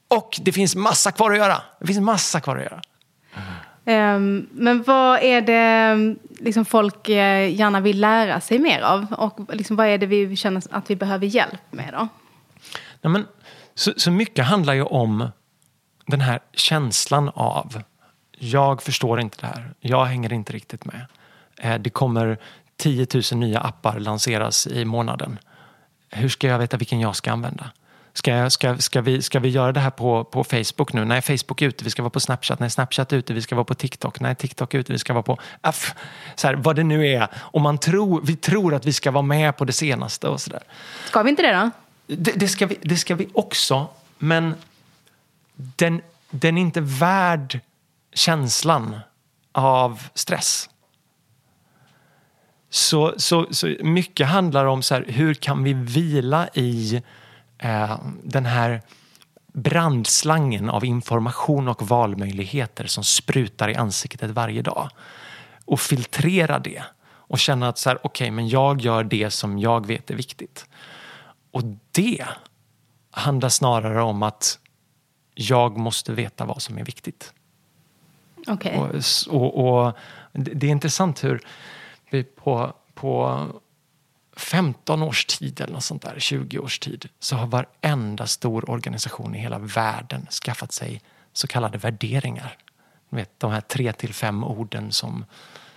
Och 0.08 0.38
det 0.42 0.52
finns 0.52 0.76
massa 0.76 1.12
kvar 1.12 1.30
att 1.30 1.38
göra. 1.38 1.62
Det 1.80 1.86
finns 1.86 2.00
massa 2.00 2.40
kvar 2.40 2.56
att 2.56 2.62
göra. 2.62 2.82
Um, 3.84 4.48
men 4.52 4.82
vad 4.82 5.22
är 5.22 5.40
det 5.40 5.54
ehm, 5.54 6.18
liksom 6.38 6.64
folk 6.64 7.08
eh, 7.08 7.54
gärna 7.54 7.80
vill 7.80 8.00
lära 8.00 8.40
sig 8.40 8.58
mer 8.58 8.80
av? 8.80 9.06
Och 9.12 9.54
liksom, 9.54 9.76
vad 9.76 9.86
är 9.86 9.98
det 9.98 10.06
vi 10.06 10.36
känner 10.36 10.62
att 10.70 10.90
vi 10.90 10.96
behöver 10.96 11.26
hjälp 11.26 11.62
med 11.70 11.88
då? 11.92 12.08
Nej, 13.00 13.10
men, 13.10 13.26
så, 13.74 13.92
så 13.96 14.10
mycket 14.10 14.44
handlar 14.44 14.74
ju 14.74 14.82
om 14.82 15.28
den 16.06 16.20
här 16.20 16.40
känslan 16.52 17.28
av 17.34 17.82
jag 18.42 18.82
förstår 18.82 19.20
inte 19.20 19.36
det 19.40 19.46
här, 19.46 19.74
jag 19.80 20.04
hänger 20.04 20.32
inte 20.32 20.52
riktigt 20.52 20.84
med. 20.84 21.06
Eh, 21.58 21.74
det 21.74 21.90
kommer 21.90 22.38
10 22.76 23.06
000 23.32 23.40
nya 23.40 23.60
appar 23.60 23.98
lanseras 23.98 24.66
i 24.66 24.84
månaden. 24.84 25.38
Hur 26.10 26.28
ska 26.28 26.46
jag 26.46 26.58
veta 26.58 26.76
vilken 26.76 27.00
jag 27.00 27.16
ska 27.16 27.32
använda? 27.32 27.70
Ska, 28.12 28.30
jag, 28.30 28.52
ska, 28.52 28.78
ska, 28.78 29.00
vi, 29.00 29.22
ska 29.22 29.38
vi 29.40 29.48
göra 29.48 29.72
det 29.72 29.80
här 29.80 29.90
på, 29.90 30.24
på 30.24 30.44
Facebook 30.44 30.92
nu? 30.92 31.04
Nej, 31.04 31.22
Facebook 31.22 31.62
är 31.62 31.66
ute, 31.66 31.84
vi 31.84 31.90
ska 31.90 32.02
vara 32.02 32.10
på 32.10 32.20
Snapchat. 32.20 32.60
Nej, 32.60 32.70
Snapchat 32.70 33.12
är 33.12 33.16
ute, 33.16 33.34
vi 33.34 33.42
ska 33.42 33.54
vara 33.54 33.64
på 33.64 33.74
TikTok. 33.74 34.20
Nej, 34.20 34.34
TikTok 34.34 34.74
är 34.74 34.78
ute, 34.78 34.92
vi 34.92 34.98
ska 34.98 35.12
vara 35.12 35.22
på... 35.22 35.32
Ah, 35.32 35.68
Aff, 35.68 35.94
så 36.34 36.46
här, 36.46 36.54
vad 36.54 36.76
det 36.76 36.84
nu 36.84 37.08
är. 37.08 37.28
Och 37.34 37.60
man 37.60 37.78
tror, 37.78 38.20
vi 38.24 38.36
tror 38.36 38.74
att 38.74 38.86
vi 38.86 38.92
ska 38.92 39.10
vara 39.10 39.22
med 39.22 39.56
på 39.56 39.64
det 39.64 39.72
senaste 39.72 40.28
och 40.28 40.40
sådär. 40.40 40.62
Ska 41.04 41.22
vi 41.22 41.30
inte 41.30 41.42
det 41.42 41.52
då? 41.52 41.70
Det, 42.16 42.32
det, 42.32 42.48
ska 42.48 42.66
vi, 42.66 42.78
det 42.82 42.96
ska 42.96 43.14
vi 43.14 43.28
också, 43.32 43.88
men 44.18 44.54
den, 45.54 46.02
den 46.30 46.58
är 46.58 46.62
inte 46.62 46.80
värd 46.80 47.60
känslan 48.12 49.00
av 49.52 50.02
stress. 50.14 50.70
Så, 52.70 53.14
så, 53.16 53.46
så 53.50 53.76
mycket 53.82 54.26
handlar 54.26 54.64
om 54.64 54.82
så 54.82 54.94
här, 54.94 55.04
hur 55.08 55.34
kan 55.34 55.64
vi 55.64 55.72
vila 55.72 56.48
i 56.54 57.02
eh, 57.58 57.98
den 58.22 58.46
här 58.46 58.82
brandslangen 59.52 60.70
av 60.70 60.84
information 60.84 61.68
och 61.68 61.88
valmöjligheter 61.88 62.86
som 62.86 63.04
sprutar 63.04 63.68
i 63.68 63.74
ansiktet 63.74 64.30
varje 64.30 64.62
dag. 64.62 64.90
Och 65.64 65.80
filtrera 65.80 66.58
det 66.58 66.82
och 67.02 67.38
känna 67.38 67.68
att 67.68 67.78
så 67.78 67.88
här, 67.88 68.06
okay, 68.06 68.30
men 68.30 68.48
jag 68.48 68.80
gör 68.80 69.04
det 69.04 69.30
som 69.30 69.58
jag 69.58 69.86
vet 69.86 70.10
är 70.10 70.14
viktigt. 70.14 70.66
Och 71.50 71.62
det 71.90 72.26
handlar 73.10 73.48
snarare 73.48 74.02
om 74.02 74.22
att 74.22 74.58
jag 75.34 75.76
måste 75.76 76.12
veta 76.12 76.44
vad 76.44 76.62
som 76.62 76.78
är 76.78 76.84
viktigt. 76.84 77.32
Okay. 78.46 78.76
Och, 78.76 78.94
och, 79.28 79.84
och, 79.86 79.92
det 80.32 80.66
är 80.66 80.70
intressant 80.70 81.24
hur 81.24 81.42
vi 82.10 82.24
på, 82.24 82.74
på 82.94 83.46
15 84.36 85.02
års 85.02 85.24
tid 85.24 85.60
eller 85.60 85.72
något 85.72 85.84
sånt 85.84 86.02
där, 86.02 86.14
20 86.18 86.58
års 86.58 86.78
tid, 86.78 87.08
så 87.18 87.36
har 87.36 87.46
varenda 87.46 88.26
stor 88.26 88.70
organisation 88.70 89.34
i 89.34 89.38
hela 89.38 89.58
världen 89.58 90.26
skaffat 90.26 90.72
sig 90.72 91.02
så 91.32 91.46
kallade 91.46 91.78
värderingar. 91.78 92.56
Du 93.10 93.16
vet, 93.16 93.40
de 93.40 93.50
här 93.50 93.60
tre 93.60 93.92
till 93.92 94.14
fem 94.14 94.44
orden 94.44 94.92
som, 94.92 95.24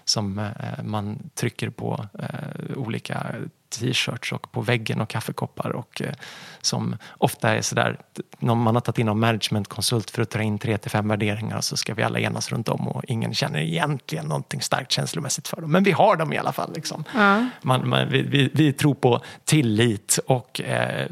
som 0.03 0.39
eh, 0.39 0.83
man 0.83 1.29
trycker 1.33 1.69
på 1.69 2.07
eh, 2.19 2.77
olika 2.77 3.35
t-shirts 3.79 4.31
och 4.31 4.51
på 4.51 4.61
väggen 4.61 5.01
och 5.01 5.09
kaffekoppar 5.09 5.69
och 5.69 6.01
eh, 6.01 6.13
som 6.61 6.97
ofta 7.17 7.49
är 7.49 7.61
sådär, 7.61 7.99
man 8.39 8.75
har 8.75 8.81
tagit 8.81 8.99
in 8.99 9.07
en 9.07 9.19
managementkonsult 9.19 10.11
för 10.11 10.21
att 10.21 10.29
ta 10.29 10.41
in 10.41 10.59
tre 10.59 10.77
till 10.77 10.91
fem 10.91 11.07
värderingar 11.07 11.57
och 11.57 11.63
så 11.63 11.77
ska 11.77 11.93
vi 11.93 12.03
alla 12.03 12.19
enas 12.19 12.51
runt 12.51 12.69
om 12.69 12.87
och 12.87 13.03
ingen 13.07 13.33
känner 13.33 13.59
egentligen 13.59 14.25
någonting 14.25 14.61
starkt 14.61 14.91
känslomässigt 14.91 15.47
för 15.47 15.61
dem. 15.61 15.71
Men 15.71 15.83
vi 15.83 15.91
har 15.91 16.15
dem 16.15 16.33
i 16.33 16.37
alla 16.37 16.51
fall. 16.51 16.73
Liksom. 16.75 17.03
Ja. 17.13 17.45
Man, 17.61 17.89
man, 17.89 18.09
vi, 18.09 18.21
vi, 18.21 18.49
vi, 18.53 18.73
tror 18.73 18.93
på 18.93 19.21
tillit 19.43 20.19
och 20.27 20.61
eh, 20.61 21.07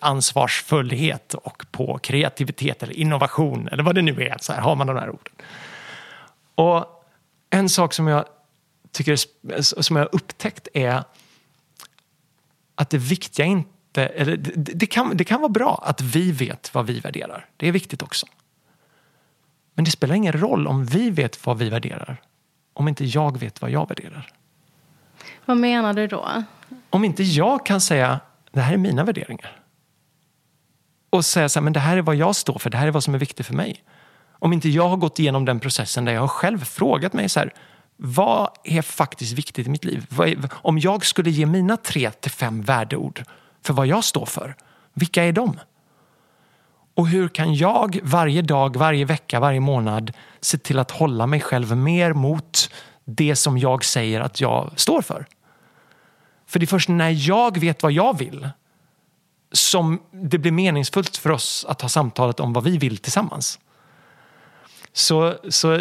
ansvarsfullhet 0.00 1.34
och 1.34 1.66
på 1.70 1.98
kreativitet 1.98 2.82
eller 2.82 2.94
innovation 2.94 3.68
eller 3.68 3.82
vad 3.82 3.94
det 3.94 4.02
nu 4.02 4.22
är. 4.22 4.36
Så 4.40 4.52
här 4.52 4.60
har 4.60 4.76
man 4.76 4.86
de 4.86 4.96
här 4.96 5.08
orden. 5.08 5.32
Och 6.54 7.04
en 7.50 7.68
sak 7.68 7.94
som 7.94 8.06
jag 8.06 8.24
tycker 8.92 9.16
som 9.82 9.96
jag 9.96 10.04
har 10.04 10.14
upptäckt 10.14 10.68
är 10.74 11.02
att 12.88 12.90
det 12.90 12.98
viktiga 12.98 13.46
inte... 13.46 14.06
Eller 14.06 14.36
det, 14.36 14.72
det, 14.74 14.86
kan, 14.86 15.16
det 15.16 15.24
kan 15.24 15.40
vara 15.40 15.48
bra 15.48 15.82
att 15.86 16.00
vi 16.00 16.32
vet 16.32 16.74
vad 16.74 16.86
vi 16.86 17.00
värderar. 17.00 17.46
Det 17.56 17.68
är 17.68 17.72
viktigt 17.72 18.02
också. 18.02 18.26
Men 19.74 19.84
det 19.84 19.90
spelar 19.90 20.14
ingen 20.14 20.32
roll 20.32 20.66
om 20.66 20.84
vi 20.84 21.10
vet 21.10 21.46
vad 21.46 21.58
vi 21.58 21.70
värderar 21.70 22.20
om 22.78 22.88
inte 22.88 23.04
jag 23.04 23.38
vet 23.38 23.62
vad 23.62 23.70
jag 23.70 23.88
värderar. 23.88 24.28
Vad 25.44 25.56
menar 25.56 25.92
du 25.94 26.06
då? 26.06 26.44
Om 26.90 27.04
inte 27.04 27.22
jag 27.22 27.66
kan 27.66 27.80
säga 27.80 28.20
det 28.52 28.60
här 28.60 28.72
är 28.72 28.76
mina 28.76 29.04
värderingar 29.04 29.60
och 31.10 31.24
säga 31.24 31.48
så 31.48 31.58
här, 31.58 31.64
men 31.64 31.72
det 31.72 31.80
här 31.80 31.96
är 31.96 32.02
vad 32.02 32.16
jag 32.16 32.36
står 32.36 32.58
för, 32.58 32.70
det 32.70 32.76
här 32.76 32.86
är 32.86 32.90
vad 32.90 33.04
som 33.04 33.14
är 33.14 33.18
viktigt 33.18 33.46
för 33.46 33.54
mig. 33.54 33.84
Om 34.30 34.52
inte 34.52 34.68
jag 34.68 34.88
har 34.88 34.96
gått 34.96 35.18
igenom 35.18 35.44
den 35.44 35.60
processen 35.60 36.04
där 36.04 36.12
jag 36.12 36.20
har 36.20 36.28
själv 36.28 36.64
frågat 36.64 37.12
mig 37.12 37.28
så 37.28 37.40
här, 37.40 37.54
vad 38.00 38.50
är 38.64 38.82
faktiskt 38.82 39.32
viktigt 39.32 39.66
i 39.66 39.70
mitt 39.70 39.84
liv? 39.84 40.06
Om 40.52 40.78
jag 40.78 41.06
skulle 41.06 41.30
ge 41.30 41.46
mina 41.46 41.76
tre 41.76 42.10
till 42.10 42.30
fem 42.30 42.62
värdeord 42.62 43.22
för 43.62 43.74
vad 43.74 43.86
jag 43.86 44.04
står 44.04 44.26
för, 44.26 44.56
vilka 44.94 45.24
är 45.24 45.32
de? 45.32 45.60
Och 46.94 47.08
hur 47.08 47.28
kan 47.28 47.54
jag 47.54 47.98
varje 48.02 48.42
dag, 48.42 48.76
varje 48.76 49.04
vecka, 49.04 49.40
varje 49.40 49.60
månad 49.60 50.12
se 50.40 50.58
till 50.58 50.78
att 50.78 50.90
hålla 50.90 51.26
mig 51.26 51.40
själv 51.40 51.76
mer 51.76 52.12
mot 52.12 52.70
det 53.04 53.36
som 53.36 53.58
jag 53.58 53.84
säger 53.84 54.20
att 54.20 54.40
jag 54.40 54.72
står 54.76 55.02
för? 55.02 55.26
För 56.46 56.58
det 56.58 56.64
är 56.64 56.66
först 56.66 56.88
när 56.88 57.28
jag 57.28 57.58
vet 57.58 57.82
vad 57.82 57.92
jag 57.92 58.18
vill 58.18 58.48
som 59.52 60.02
det 60.10 60.38
blir 60.38 60.52
meningsfullt 60.52 61.16
för 61.16 61.30
oss 61.30 61.66
att 61.68 61.82
ha 61.82 61.88
samtalet 61.88 62.40
om 62.40 62.52
vad 62.52 62.64
vi 62.64 62.78
vill 62.78 62.98
tillsammans. 62.98 63.58
Så, 64.98 65.34
så, 65.48 65.74
eh, 65.74 65.80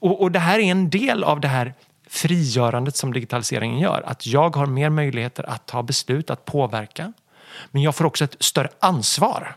och, 0.00 0.22
och 0.22 0.32
det 0.32 0.38
här 0.38 0.58
är 0.58 0.62
en 0.62 0.90
del 0.90 1.24
av 1.24 1.40
det 1.40 1.48
här 1.48 1.74
frigörandet 2.08 2.96
som 2.96 3.12
digitaliseringen 3.12 3.78
gör. 3.78 4.02
Att 4.06 4.26
jag 4.26 4.56
har 4.56 4.66
mer 4.66 4.90
möjligheter 4.90 5.50
att 5.50 5.66
ta 5.66 5.82
beslut, 5.82 6.30
att 6.30 6.44
påverka. 6.44 7.12
Men 7.70 7.82
jag 7.82 7.94
får 7.94 8.04
också 8.04 8.24
ett 8.24 8.36
större 8.40 8.68
ansvar. 8.78 9.56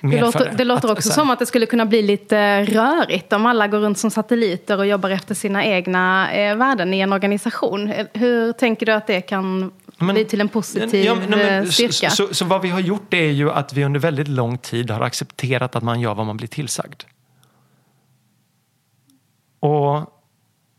Det 0.00 0.20
låter, 0.20 0.52
det 0.56 0.64
låter, 0.64 0.92
också 0.92 1.08
att, 1.08 1.14
som 1.14 1.30
att 1.30 1.38
det 1.38 1.46
skulle 1.46 1.66
kunna 1.66 1.86
bli 1.86 2.02
lite 2.02 2.64
rörigt 2.64 3.32
om 3.32 3.46
alla 3.46 3.68
går 3.68 3.78
runt 3.78 3.98
som 3.98 4.10
satelliter 4.10 4.78
och 4.78 4.86
jobbar 4.86 5.10
efter 5.10 5.34
sina 5.34 5.64
egna 5.64 6.32
eh, 6.32 6.56
värden 6.56 6.94
i 6.94 7.00
en 7.00 7.12
organisation. 7.12 7.92
Hur 8.12 8.52
tänker 8.52 8.86
du 8.86 8.92
att 8.92 9.06
det 9.06 9.20
kan 9.20 9.72
men, 9.98 10.14
bli 10.14 10.24
till 10.24 10.40
en 10.40 10.48
positiv 10.48 11.04
ja, 11.04 11.14
men, 11.14 11.30
men, 11.30 11.64
eh, 11.64 11.70
styrka? 11.70 12.10
Så, 12.10 12.26
så, 12.26 12.34
så, 12.34 12.44
vad 12.44 12.62
vi 12.62 12.68
har 12.68 12.80
gjort 12.80 13.14
är 13.14 13.30
ju 13.30 13.50
att 13.50 13.72
vi 13.72 13.84
under 13.84 14.00
väldigt 14.00 14.28
lång 14.28 14.58
tid 14.58 14.90
har 14.90 15.00
accepterat 15.00 15.76
att 15.76 15.82
man 15.82 16.00
gör 16.00 16.14
vad 16.14 16.26
man 16.26 16.36
blir 16.36 16.48
tillsagd. 16.48 17.02
Och, 19.60 19.96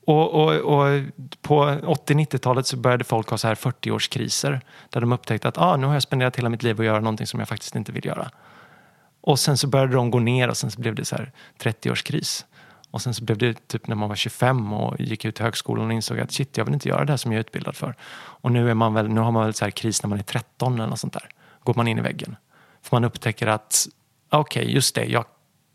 och, 0.06 0.34
och, 0.34 0.56
och 0.56 1.02
på 1.42 1.66
80-90-talet 1.66 2.68
så 2.68 2.78
började 2.78 3.04
folk 3.04 3.30
ha 3.30 3.38
så 3.38 3.48
här 3.48 3.56
40-årskriser 3.56 4.62
där 4.90 5.02
de 5.02 5.12
upptäckte 5.12 5.48
att 5.48 5.58
ah, 5.58 5.78
nu 5.78 5.88
har 5.88 5.94
jag 5.94 6.04
spenderat 6.04 6.36
hela 6.36 6.50
mitt 6.50 6.64
liv 6.64 6.80
att 6.80 6.86
göra 6.86 7.00
någonting 7.00 7.28
som 7.28 7.40
jag 7.40 7.50
faktiskt 7.50 7.76
inte 7.76 7.92
vill 7.92 8.06
göra. 8.06 8.32
Och 9.22 9.40
sen 9.40 9.58
så 9.58 9.68
började 9.68 9.94
de 9.94 10.12
gå 10.12 10.20
ner 10.20 10.48
och 10.48 10.58
sen 10.58 10.72
så 10.72 10.82
blev 10.82 10.96
det 10.96 11.06
så 11.06 11.16
här 11.16 11.32
30-årskris. 11.60 12.46
Och 12.92 13.02
sen 13.02 13.14
så 13.14 13.24
blev 13.24 13.38
det 13.38 13.68
typ 13.68 13.88
när 13.88 13.96
man 13.96 14.10
var 14.10 14.16
25 14.16 14.74
och 14.74 15.00
gick 15.00 15.26
ut 15.26 15.40
högskolan 15.40 15.86
och 15.86 15.94
insåg 15.94 16.20
att 16.20 16.32
shit, 16.32 16.58
jag 16.58 16.66
vill 16.66 16.74
inte 16.74 16.90
göra 16.90 17.06
det 17.06 17.12
här 17.12 17.18
som 17.18 17.32
jag 17.32 17.38
är 17.38 17.40
utbildad 17.40 17.76
för. 17.76 17.96
Och 18.16 18.52
nu, 18.52 18.70
är 18.70 18.74
man 18.74 18.94
väl, 18.94 19.10
nu 19.10 19.22
har 19.22 19.32
man 19.32 19.46
väl 19.46 19.54
så 19.54 19.66
här 19.66 19.72
kris 19.72 20.04
när 20.04 20.08
man 20.08 20.20
är 20.20 20.24
13 20.24 20.74
eller 20.74 20.88
något 20.88 21.00
sånt 21.00 21.14
där. 21.14 21.30
Går 21.64 21.74
man 21.74 21.88
in 21.88 21.98
i 21.98 22.02
väggen. 22.02 22.36
För 22.82 22.96
man 22.96 23.04
upptäcker 23.04 23.48
att 23.48 23.88
okej, 24.30 24.62
okay, 24.62 24.74
just 24.74 24.96
det, 24.96 25.06
jag 25.06 25.26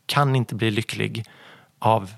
kan 0.06 0.36
inte 0.36 0.54
bli 0.54 0.70
lycklig 0.70 1.26
av 1.78 2.14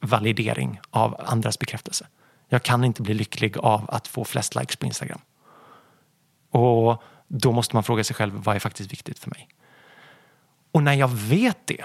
validering 0.00 0.80
av 0.90 1.20
andras 1.26 1.58
bekräftelse. 1.58 2.06
Jag 2.48 2.62
kan 2.62 2.84
inte 2.84 3.02
bli 3.02 3.14
lycklig 3.14 3.58
av 3.58 3.90
att 3.90 4.08
få 4.08 4.24
flest 4.24 4.54
likes 4.54 4.76
på 4.76 4.86
Instagram. 4.86 5.20
Och 6.50 7.02
då 7.28 7.52
måste 7.52 7.76
man 7.76 7.84
fråga 7.84 8.04
sig 8.04 8.16
själv, 8.16 8.32
vad 8.34 8.56
är 8.56 8.60
faktiskt 8.60 8.92
viktigt 8.92 9.18
för 9.18 9.30
mig? 9.30 9.48
Och 10.72 10.82
när 10.82 10.94
jag 10.94 11.08
vet 11.08 11.58
det, 11.64 11.84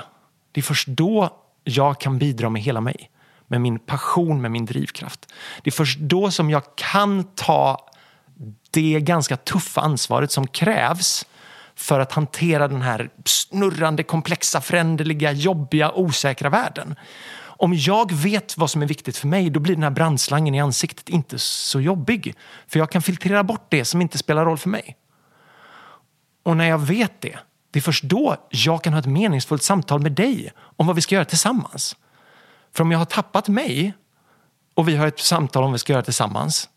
det 0.51 0.59
är 0.59 0.63
först 0.63 0.87
då 0.87 1.37
jag 1.63 1.99
kan 1.99 2.17
bidra 2.17 2.49
med 2.49 2.61
hela 2.61 2.81
mig. 2.81 3.11
Med 3.47 3.61
min 3.61 3.79
passion, 3.79 4.41
med 4.41 4.51
min 4.51 4.65
drivkraft. 4.65 5.33
Det 5.61 5.69
är 5.69 5.71
först 5.71 5.99
då 5.99 6.31
som 6.31 6.49
jag 6.49 6.75
kan 6.75 7.23
ta 7.23 7.89
det 8.71 8.99
ganska 8.99 9.37
tuffa 9.37 9.81
ansvaret 9.81 10.31
som 10.31 10.47
krävs 10.47 11.25
för 11.75 11.99
att 11.99 12.11
hantera 12.11 12.67
den 12.67 12.81
här 12.81 13.09
snurrande, 13.25 14.03
komplexa, 14.03 14.61
föränderliga, 14.61 15.31
jobbiga, 15.31 15.91
osäkra 15.91 16.49
världen. 16.49 16.95
Om 17.61 17.73
jag 17.73 18.11
vet 18.11 18.57
vad 18.57 18.69
som 18.69 18.81
är 18.81 18.85
viktigt 18.85 19.17
för 19.17 19.27
mig 19.27 19.49
då 19.49 19.59
blir 19.59 19.75
den 19.75 19.83
här 19.83 19.89
brandslangen 19.89 20.55
i 20.55 20.59
ansiktet 20.59 21.09
inte 21.09 21.39
så 21.39 21.81
jobbig. 21.81 22.35
För 22.67 22.79
jag 22.79 22.91
kan 22.91 23.01
filtrera 23.01 23.43
bort 23.43 23.65
det 23.69 23.85
som 23.85 24.01
inte 24.01 24.17
spelar 24.17 24.45
roll 24.45 24.57
för 24.57 24.69
mig. 24.69 24.97
Och 26.43 26.57
när 26.57 26.65
jag 26.65 26.77
vet 26.77 27.21
det, 27.21 27.39
det 27.71 27.79
är 27.79 27.81
först 27.81 28.03
då 28.03 28.35
jag 28.49 28.83
kan 28.83 28.93
ha 28.93 28.99
ett 28.99 29.05
meningsfullt 29.05 29.63
samtal 29.63 30.01
med 30.01 30.11
dig 30.11 30.51
om 30.57 30.87
vad 30.87 30.95
vi 30.95 31.01
ska 31.01 31.15
göra 31.15 31.25
tillsammans. 31.25 31.95
För 32.71 32.83
om 32.83 32.91
jag 32.91 32.99
har 32.99 33.05
tappat 33.05 33.47
mig 33.47 33.93
och 34.73 34.87
vi 34.87 34.95
har 34.95 35.07
ett 35.07 35.19
samtal 35.19 35.63
om 35.63 35.69
vad 35.69 35.73
vi 35.73 35.79
ska 35.79 35.93
göra 35.93 36.03
tillsammans 36.03 36.69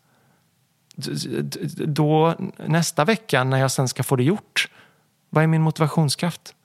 då 1.87 2.35
nästa 2.65 3.05
vecka 3.05 3.43
när 3.43 3.57
jag 3.57 3.71
sen 3.71 3.87
ska 3.87 4.03
få 4.03 4.15
det 4.15 4.23
gjort, 4.23 4.69
vad 5.29 5.43
är 5.43 5.47
min 5.47 5.61
motivationskraft? 5.61 6.55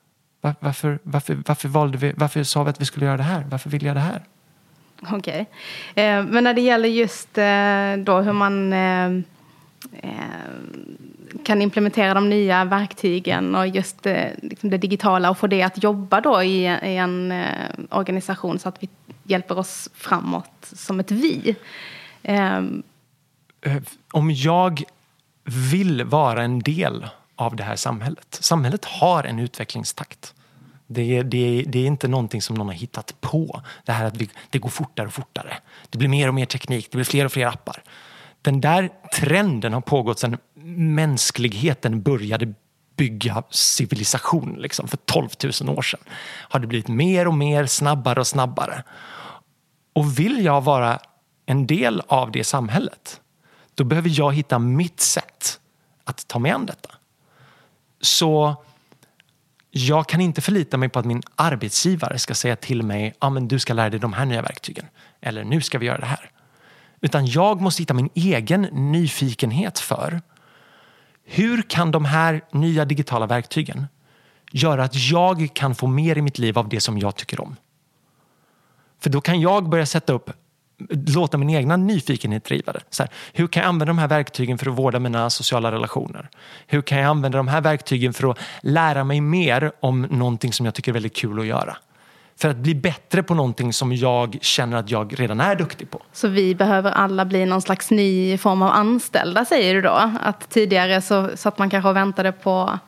Varför, 0.41 0.99
varför, 1.03 1.37
varför, 1.47 1.67
valde 1.67 1.97
vi, 1.97 2.13
varför 2.17 2.43
sa 2.43 2.63
vi 2.63 2.69
att 2.69 2.81
vi 2.81 2.85
skulle 2.85 3.05
göra 3.05 3.17
det 3.17 3.23
här? 3.23 3.45
Varför 3.49 3.69
vill 3.69 3.85
jag 3.85 3.95
det 3.95 3.99
här? 3.99 4.21
Okej. 5.01 5.45
Okay. 5.91 6.05
Eh, 6.05 6.23
men 6.23 6.43
när 6.43 6.53
det 6.53 6.61
gäller 6.61 6.89
just 6.89 7.37
eh, 7.37 8.05
då 8.05 8.21
hur 8.21 8.33
man 8.33 8.73
eh, 8.73 9.05
eh 10.01 10.41
kan 11.45 11.61
implementera 11.61 12.13
de 12.13 12.29
nya 12.29 12.65
verktygen 12.65 13.55
och 13.55 13.67
just 13.67 14.05
eh, 14.05 14.27
liksom 14.41 14.69
det 14.69 14.77
digitala 14.77 15.29
och 15.29 15.37
få 15.37 15.47
det 15.47 15.63
att 15.63 15.83
jobba 15.83 16.21
då 16.21 16.43
i, 16.43 16.63
i 16.65 16.97
en 16.97 17.31
eh, 17.31 17.69
organisation 17.89 18.59
så 18.59 18.69
att 18.69 18.83
vi 18.83 18.89
hjälper 19.23 19.57
oss 19.57 19.89
framåt 19.93 20.51
som 20.61 20.99
ett 20.99 21.11
vi. 21.11 21.55
Om 24.11 24.31
jag 24.31 24.83
vill 25.43 26.03
vara 26.03 26.43
en 26.43 26.59
del 26.59 27.05
av 27.41 27.55
det 27.55 27.63
här 27.63 27.75
samhället. 27.75 28.37
Samhället 28.41 28.85
har 28.85 29.23
en 29.23 29.39
utvecklingstakt. 29.39 30.33
Det 30.87 31.17
är, 31.17 31.23
det, 31.23 31.63
det 31.67 31.79
är, 31.79 31.85
inte 31.85 32.07
någonting 32.07 32.41
som 32.41 32.55
någon 32.55 32.67
har 32.67 32.73
hittat 32.73 33.21
på. 33.21 33.61
Det 33.85 33.91
här 33.91 34.05
att 34.05 34.17
vi, 34.17 34.29
det 34.49 34.59
går 34.59 34.69
fortare 34.69 35.07
och 35.07 35.13
fortare. 35.13 35.57
Det 35.89 35.97
blir 35.97 36.07
mer 36.09 36.27
och 36.27 36.33
mer 36.33 36.45
teknik, 36.45 36.87
det 36.91 36.97
blir 36.97 37.05
fler 37.05 37.25
och 37.25 37.31
fler 37.31 37.45
appar. 37.45 37.83
Den 38.41 38.61
där 38.61 38.89
trenden 39.13 39.73
har 39.73 39.81
pågått 39.81 40.19
sedan 40.19 40.37
mänskligheten 40.95 42.01
började 42.01 42.53
bygga 42.97 43.43
civilisation 43.49 44.55
liksom, 44.59 44.87
för 44.87 44.97
12 44.97 45.29
000 45.61 45.77
år 45.77 45.81
sedan. 45.81 45.99
Har 46.49 46.59
det 46.59 46.67
blivit 46.67 46.87
mer 46.87 47.27
och 47.27 47.33
mer, 47.33 47.65
snabbare 47.65 48.19
och 48.19 48.27
snabbare. 48.27 48.83
Och 49.93 50.19
vill 50.19 50.45
jag 50.45 50.63
vara 50.63 50.99
en 51.45 51.67
del 51.67 52.01
av 52.07 52.31
det 52.31 52.43
samhället 52.43 53.21
då 53.75 53.83
behöver 53.83 54.11
jag 54.13 54.35
hitta 54.35 54.59
mitt 54.59 54.99
sätt 54.99 55.59
att 56.03 56.27
ta 56.27 56.39
mig 56.39 56.51
an 56.51 56.65
detta. 56.65 56.89
Så 58.01 58.55
jag 59.71 60.07
kan 60.07 60.21
inte 60.21 60.41
förlita 60.41 60.77
mig 60.77 60.89
på 60.89 60.99
att 60.99 61.05
min 61.05 61.21
arbetsgivare 61.35 62.19
ska 62.19 62.33
säga 62.33 62.55
till 62.55 62.83
mig 62.83 63.13
ah, 63.19 63.29
men 63.29 63.47
du 63.47 63.59
ska 63.59 63.73
lära 63.73 63.89
dig 63.89 63.99
de 63.99 64.13
här 64.13 64.25
nya 64.25 64.41
verktygen. 64.41 64.85
Eller 65.21 65.43
nu 65.43 65.61
ska 65.61 65.79
vi 65.79 65.85
göra 65.85 65.97
det 65.97 66.05
här. 66.05 66.31
Utan 67.01 67.25
jag 67.25 67.61
måste 67.61 67.81
hitta 67.81 67.93
min 67.93 68.09
egen 68.13 68.61
nyfikenhet 68.61 69.79
för 69.79 70.21
hur 71.23 71.61
kan 71.61 71.91
de 71.91 72.05
här 72.05 72.41
nya 72.51 72.85
digitala 72.85 73.25
verktygen 73.25 73.87
göra 74.51 74.83
att 74.83 74.95
jag 74.95 75.49
kan 75.53 75.75
få 75.75 75.87
mer 75.87 76.17
i 76.17 76.21
mitt 76.21 76.39
liv 76.39 76.59
av 76.59 76.69
det 76.69 76.81
som 76.81 76.97
jag 76.97 77.15
tycker 77.15 77.41
om. 77.41 77.55
För 78.99 79.09
då 79.09 79.21
kan 79.21 79.41
jag 79.41 79.69
börja 79.69 79.85
sätta 79.85 80.13
upp 80.13 80.31
låta 80.89 81.37
min 81.37 81.49
egna 81.49 81.77
nyfikenhet 81.77 82.45
driva 82.45 82.71
det. 82.71 82.81
Så 82.89 83.03
här, 83.03 83.11
hur 83.33 83.47
kan 83.47 83.61
jag 83.61 83.69
använda 83.69 83.89
de 83.89 83.97
här 83.97 84.07
verktygen 84.07 84.57
för 84.57 84.69
att 84.69 84.77
vårda 84.77 84.99
mina 84.99 85.29
sociala 85.29 85.71
relationer? 85.71 86.29
Hur 86.67 86.81
kan 86.81 86.97
jag 86.97 87.07
använda 87.07 87.37
de 87.37 87.47
här 87.47 87.61
verktygen 87.61 88.13
för 88.13 88.31
att 88.31 88.39
lära 88.61 89.03
mig 89.03 89.21
mer 89.21 89.71
om 89.79 90.01
någonting 90.01 90.53
som 90.53 90.65
jag 90.65 90.75
tycker 90.75 90.91
är 90.91 90.93
väldigt 90.93 91.15
kul 91.15 91.39
att 91.39 91.45
göra? 91.45 91.77
För 92.41 92.49
att 92.49 92.57
bli 92.57 92.75
bättre 92.75 93.23
på 93.23 93.33
någonting 93.33 93.73
som 93.73 93.93
jag 93.93 94.37
känner 94.41 94.77
att 94.77 94.89
jag 94.89 95.19
redan 95.19 95.39
är 95.39 95.55
duktig 95.55 95.89
på. 95.89 96.01
Så 96.11 96.27
vi 96.27 96.55
behöver 96.55 96.91
alla 96.91 97.25
bli 97.25 97.45
någon 97.45 97.61
slags 97.61 97.91
ny 97.91 98.37
form 98.37 98.61
av 98.61 98.71
anställda 98.71 99.45
säger 99.45 99.73
du 99.73 99.81
då? 99.81 100.11
Att 100.23 100.49
tidigare 100.49 101.01
så 101.01 101.29
satt 101.35 101.57
man 101.57 101.69
kanske 101.69 101.89
och 101.89 101.95
väntade 101.95 102.31
på 102.31 102.79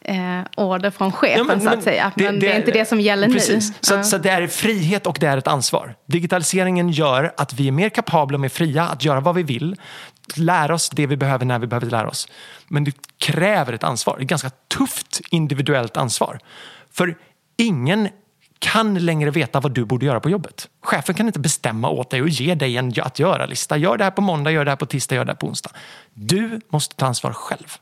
eh, 0.00 0.40
order 0.56 0.90
från 0.90 1.12
chefen 1.12 1.38
ja, 1.38 1.44
men, 1.44 1.60
så 1.60 1.68
att 1.68 1.82
säga. 1.82 2.12
Men 2.14 2.24
det, 2.24 2.32
det, 2.32 2.38
det, 2.38 2.52
är 2.52 2.58
inte 2.58 2.70
det 2.70 2.88
som 2.88 3.00
gäller 3.00 3.28
precis. 3.28 3.68
nu. 3.70 3.74
Så, 3.80 3.94
ja. 3.94 4.02
så 4.02 4.18
det 4.18 4.30
är 4.30 4.46
frihet 4.46 5.06
och 5.06 5.16
det 5.20 5.26
är 5.26 5.36
ett 5.36 5.48
ansvar. 5.48 5.94
Digitaliseringen 6.06 6.90
gör 6.90 7.32
att 7.36 7.52
vi 7.52 7.68
är 7.68 7.72
mer 7.72 7.88
kapabla 7.88 8.36
och 8.36 8.40
mer 8.40 8.48
fria 8.48 8.82
att 8.82 9.04
göra 9.04 9.20
vad 9.20 9.34
vi 9.34 9.42
vill. 9.42 9.76
Lära 10.36 10.74
oss 10.74 10.90
det 10.90 11.06
vi 11.06 11.16
behöver 11.16 11.44
när 11.44 11.58
vi 11.58 11.66
behöver 11.66 11.86
lära 11.86 12.08
oss. 12.08 12.28
Men 12.68 12.84
det 12.84 12.92
kräver 13.18 13.72
ett 13.72 13.84
ansvar. 13.84 14.18
Ett 14.20 14.26
ganska 14.26 14.50
tufft 14.50 15.20
individuellt 15.30 15.96
ansvar. 15.96 16.38
För 16.92 17.16
ingen 17.56 18.08
kan 18.58 18.94
längre 18.94 19.30
veta 19.30 19.60
vad 19.60 19.72
du 19.72 19.84
borde 19.84 20.06
göra 20.06 20.20
på 20.20 20.30
jobbet. 20.30 20.68
Chefen 20.82 21.14
kan 21.14 21.26
inte 21.26 21.38
bestämma 21.38 21.88
åt 21.88 22.10
dig 22.10 22.22
och 22.22 22.28
ge 22.28 22.54
dig 22.54 22.76
en 22.76 22.92
att 23.02 23.18
göra-lista. 23.18 23.76
Gör 23.76 23.96
det 23.96 24.04
här 24.04 24.10
på 24.10 24.22
måndag, 24.22 24.50
gör 24.50 24.64
det 24.64 24.70
här 24.70 24.76
på 24.76 24.86
tisdag, 24.86 25.14
gör 25.14 25.24
det 25.24 25.32
här 25.32 25.36
på 25.36 25.46
onsdag. 25.46 25.70
Du 26.14 26.60
måste 26.68 26.96
ta 26.96 27.06
ansvar 27.06 27.32
själv 27.32 27.76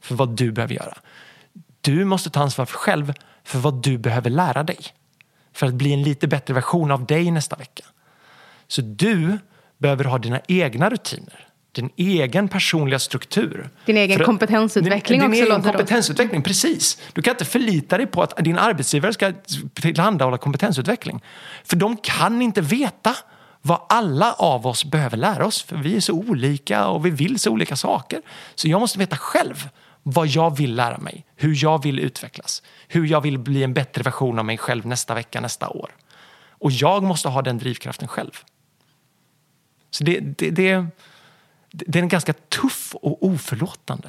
för 0.00 0.14
vad 0.14 0.28
du 0.36 0.52
behöver 0.52 0.74
göra. 0.74 0.94
Du 1.82 2.04
måste 2.04 2.30
ta 2.30 2.40
ansvar 2.40 2.66
för 2.66 2.76
själv 2.76 3.12
för 3.44 3.58
vad 3.58 3.82
du 3.82 3.98
behöver 3.98 4.30
lära 4.30 4.62
dig. 4.62 4.78
För 5.52 5.66
att 5.66 5.74
bli 5.74 5.92
en 5.92 6.02
lite 6.02 6.28
bättre 6.28 6.54
version 6.54 6.90
av 6.90 7.06
dig 7.06 7.30
nästa 7.30 7.56
vecka. 7.56 7.84
Så 8.68 8.82
du 8.82 9.38
behöver 9.78 10.04
ha 10.04 10.18
dina 10.18 10.40
egna 10.48 10.90
rutiner. 10.90 11.48
Din 11.72 11.90
egen 11.96 12.48
personliga 12.48 12.98
struktur. 12.98 13.70
Din 13.84 13.96
egen 13.96 14.18
för, 14.18 14.24
kompetensutveckling 14.24 15.20
din, 15.20 15.30
din 15.30 15.40
också. 15.40 15.50
Din 15.50 15.52
egen 15.52 15.62
kompetensutveckling, 15.62 16.40
då. 16.40 16.44
precis. 16.44 16.98
Du 17.12 17.22
kan 17.22 17.30
inte 17.30 17.44
förlita 17.44 17.96
dig 17.96 18.06
på 18.06 18.22
att 18.22 18.36
din 18.36 18.58
arbetsgivare 18.58 19.12
ska 19.12 19.32
tillhandahålla 19.74 20.38
kompetensutveckling. 20.38 21.22
För 21.64 21.76
de 21.76 21.96
kan 21.96 22.42
inte 22.42 22.60
veta 22.60 23.16
vad 23.62 23.80
alla 23.88 24.32
av 24.32 24.66
oss 24.66 24.84
behöver 24.84 25.16
lära 25.16 25.46
oss. 25.46 25.62
För 25.62 25.76
vi 25.76 25.96
är 25.96 26.00
så 26.00 26.12
olika 26.12 26.86
och 26.86 27.06
vi 27.06 27.10
vill 27.10 27.38
så 27.38 27.50
olika 27.50 27.76
saker. 27.76 28.22
Så 28.54 28.68
jag 28.68 28.80
måste 28.80 28.98
veta 28.98 29.16
själv 29.16 29.68
vad 30.02 30.26
jag 30.26 30.56
vill 30.56 30.74
lära 30.74 30.98
mig, 30.98 31.26
hur 31.36 31.62
jag 31.62 31.82
vill 31.82 31.98
utvecklas, 31.98 32.62
hur 32.88 33.06
jag 33.06 33.20
vill 33.20 33.38
bli 33.38 33.62
en 33.62 33.74
bättre 33.74 34.02
version 34.02 34.38
av 34.38 34.44
mig 34.44 34.58
själv 34.58 34.86
nästa 34.86 35.14
vecka, 35.14 35.40
nästa 35.40 35.68
år. 35.68 35.90
Och 36.48 36.70
jag 36.70 37.02
måste 37.02 37.28
ha 37.28 37.42
den 37.42 37.58
drivkraften 37.58 38.08
själv. 38.08 38.30
Så 39.90 40.04
det, 40.04 40.20
det, 40.20 40.50
det, 40.50 40.86
det 41.70 41.98
är 41.98 42.06
ganska 42.06 42.32
tuff 42.32 42.94
och 42.94 43.26
oförlåtande 43.26 44.08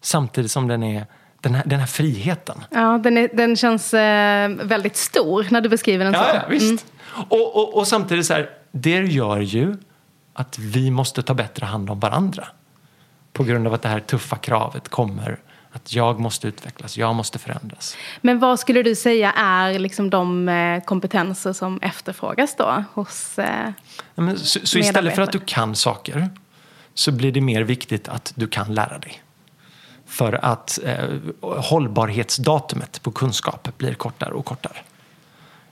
samtidigt 0.00 0.50
som 0.50 0.68
den 0.68 0.82
är 0.82 1.06
den 1.40 1.54
här, 1.54 1.62
den 1.66 1.80
här 1.80 1.86
friheten. 1.86 2.64
Ja, 2.70 2.98
den, 2.98 3.18
är, 3.18 3.30
den 3.32 3.56
känns 3.56 3.94
eh, 3.94 4.48
väldigt 4.48 4.96
stor 4.96 5.46
när 5.50 5.60
du 5.60 5.68
beskriver 5.68 6.04
den 6.04 6.14
så. 6.14 6.20
Ja, 6.20 6.34
ja 6.34 6.42
visst. 6.48 6.86
Mm. 7.14 7.26
Och, 7.28 7.56
och, 7.56 7.76
och 7.76 7.88
samtidigt 7.88 8.26
så 8.26 8.34
här, 8.34 8.50
det 8.72 8.90
gör 8.90 9.40
ju 9.40 9.76
att 10.32 10.58
vi 10.58 10.90
måste 10.90 11.22
ta 11.22 11.34
bättre 11.34 11.66
hand 11.66 11.90
om 11.90 12.00
varandra 12.00 12.48
på 13.36 13.44
grund 13.44 13.66
av 13.66 13.74
att 13.74 13.82
det 13.82 13.88
här 13.88 14.00
tuffa 14.00 14.36
kravet 14.36 14.88
kommer. 14.88 15.38
Att 15.72 15.94
jag 15.94 16.20
måste 16.20 16.48
utvecklas, 16.48 16.96
jag 16.96 17.14
måste 17.14 17.38
förändras. 17.38 17.96
Men 18.20 18.38
vad 18.38 18.60
skulle 18.60 18.82
du 18.82 18.94
säga 18.94 19.32
är 19.32 19.78
liksom 19.78 20.10
de 20.10 20.48
eh, 20.48 20.82
kompetenser 20.84 21.52
som 21.52 21.80
efterfrågas 21.82 22.56
då 22.56 22.84
hos 22.92 23.38
eh, 23.38 23.70
men, 24.14 24.38
så, 24.38 24.60
så 24.66 24.78
istället 24.78 25.14
för 25.14 25.22
att 25.22 25.32
du 25.32 25.38
kan 25.38 25.76
saker 25.76 26.28
så 26.94 27.12
blir 27.12 27.32
det 27.32 27.40
mer 27.40 27.62
viktigt 27.62 28.08
att 28.08 28.32
du 28.36 28.46
kan 28.46 28.74
lära 28.74 28.98
dig. 28.98 29.22
För 30.06 30.44
att 30.44 30.78
eh, 30.84 31.08
hållbarhetsdatumet 31.40 33.02
på 33.02 33.10
kunskap 33.10 33.68
blir 33.78 33.94
kortare 33.94 34.34
och 34.34 34.44
kortare. 34.44 34.76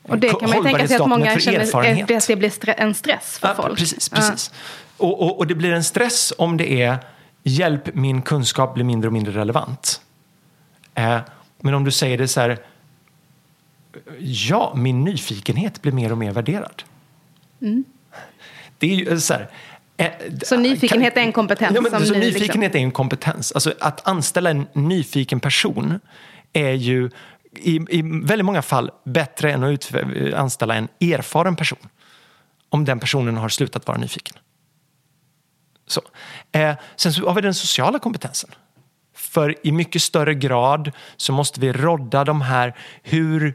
Och 0.02 0.18
det 0.18 0.28
kan 0.28 0.50
man 0.50 0.58
ju 0.58 0.64
tänka 0.64 0.88
sig 0.88 0.96
att 0.96 1.08
många 1.08 1.38
känner 1.38 2.16
att 2.16 2.26
det 2.26 2.36
blir 2.36 2.80
en 2.80 2.94
stress 2.94 3.38
för 3.38 3.48
ja, 3.48 3.54
folk. 3.54 3.78
Precis, 3.78 4.08
precis. 4.08 4.50
Ja. 4.52 5.06
Och, 5.06 5.22
och, 5.22 5.38
och, 5.38 5.46
det 5.46 5.54
blir 5.54 5.72
en 5.72 5.84
stress 5.84 6.32
om 6.38 6.56
det 6.56 6.82
är 6.82 6.98
hjälp 7.44 7.94
min 7.94 8.22
kunskap 8.22 8.74
blir 8.74 8.84
mindre 8.84 9.08
och 9.08 9.12
mindre 9.12 9.40
relevant. 9.40 10.00
Eh, 10.94 11.18
men 11.60 11.74
om 11.74 11.84
du 11.84 11.90
säger 11.90 12.18
det 12.18 12.28
så 12.28 12.40
här, 12.40 12.58
ja, 14.18 14.72
min 14.76 15.04
nyfikenhet 15.04 15.82
blir 15.82 15.92
mer 15.92 16.12
och 16.12 16.18
mer 16.18 16.32
värderad. 16.32 16.82
Mm. 17.62 17.84
Det 18.78 18.92
är 18.92 18.94
ju 18.94 19.20
så 19.20 19.34
här, 19.34 19.50
eh, 19.96 20.10
så 20.42 20.56
nyfikenhet 20.56 21.16
är 21.16 21.20
en 21.20 21.32
kompetens? 21.32 21.72
Ja, 21.74 21.80
men, 21.80 22.06
så 22.06 22.14
nyfikenhet 22.14 22.40
liksom. 22.40 22.62
är 22.62 22.76
en 22.76 22.90
kompetens. 22.90 23.52
Alltså, 23.52 23.74
att 23.80 24.08
anställa 24.08 24.50
en 24.50 24.66
nyfiken 24.72 25.40
person 25.40 26.00
är 26.52 26.72
ju 26.72 27.10
i, 27.56 27.80
i 27.88 28.02
väldigt 28.02 28.44
många 28.44 28.62
fall 28.62 28.90
bättre 29.04 29.52
än 29.52 29.64
att 29.64 29.92
anställa 30.34 30.74
en 30.74 30.88
erfaren 31.00 31.56
person. 31.56 31.88
Om 32.68 32.84
den 32.84 33.00
personen 33.00 33.36
har 33.36 33.48
slutat 33.48 33.86
vara 33.86 33.98
nyfiken. 33.98 34.36
Så. 35.86 36.00
Eh, 36.52 36.74
sen 36.96 37.12
så 37.12 37.26
har 37.26 37.34
vi 37.34 37.40
den 37.40 37.54
sociala 37.54 37.98
kompetensen. 37.98 38.50
För 39.16 39.66
i 39.66 39.72
mycket 39.72 40.02
större 40.02 40.34
grad 40.34 40.92
så 41.16 41.32
måste 41.32 41.60
vi 41.60 41.72
rodda 41.72 42.24
de 42.24 42.40
här, 42.40 42.74
hur, 43.02 43.54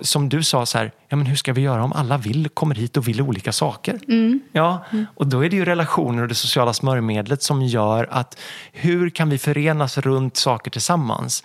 som 0.00 0.28
du 0.28 0.42
sa, 0.42 0.66
så 0.66 0.78
här, 0.78 0.92
ja, 1.08 1.16
men 1.16 1.26
hur 1.26 1.36
ska 1.36 1.52
vi 1.52 1.60
göra 1.60 1.84
om 1.84 1.92
alla 1.92 2.18
vill, 2.18 2.48
kommer 2.48 2.74
hit 2.74 2.96
och 2.96 3.08
vill 3.08 3.20
olika 3.20 3.52
saker? 3.52 3.98
Mm. 4.08 4.40
Ja, 4.52 4.84
och 5.14 5.26
då 5.26 5.44
är 5.44 5.50
det 5.50 5.56
ju 5.56 5.64
relationer 5.64 6.22
och 6.22 6.28
det 6.28 6.34
sociala 6.34 6.72
smörjmedlet 6.72 7.42
som 7.42 7.62
gör 7.62 8.08
att 8.10 8.38
hur 8.72 9.10
kan 9.10 9.30
vi 9.30 9.38
förenas 9.38 9.98
runt 9.98 10.36
saker 10.36 10.70
tillsammans? 10.70 11.44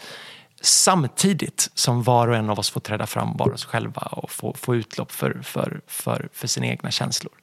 Samtidigt 0.62 1.72
som 1.74 2.04
var 2.04 2.28
och 2.28 2.36
en 2.36 2.50
av 2.50 2.60
oss 2.60 2.70
får 2.70 2.82
träda 2.82 3.08
fram 3.08 3.38
vara 3.38 3.54
oss 3.54 3.66
själva 3.66 4.02
och 4.02 4.32
få, 4.32 4.54
få 4.54 4.76
utlopp 4.76 5.12
för, 5.12 5.42
för, 5.44 5.82
för, 5.88 6.30
för 6.34 6.48
sina 6.48 6.68
egna 6.68 6.92
känslor. 6.92 7.34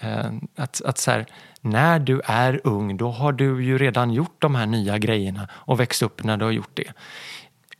eh, 0.00 0.30
att, 0.56 0.82
att 0.84 0.98
så 0.98 1.10
här, 1.10 1.26
när 1.60 1.98
du 1.98 2.20
är 2.24 2.60
ung 2.64 2.96
då 2.96 3.10
har 3.10 3.32
du 3.32 3.64
ju 3.64 3.78
redan 3.78 4.10
gjort 4.10 4.36
de 4.38 4.54
här 4.54 4.66
nya 4.66 4.98
grejerna 4.98 5.48
och 5.52 5.80
växt 5.80 6.02
upp 6.02 6.24
när 6.24 6.36
du 6.36 6.44
har 6.44 6.52
gjort 6.52 6.70
det. 6.74 6.92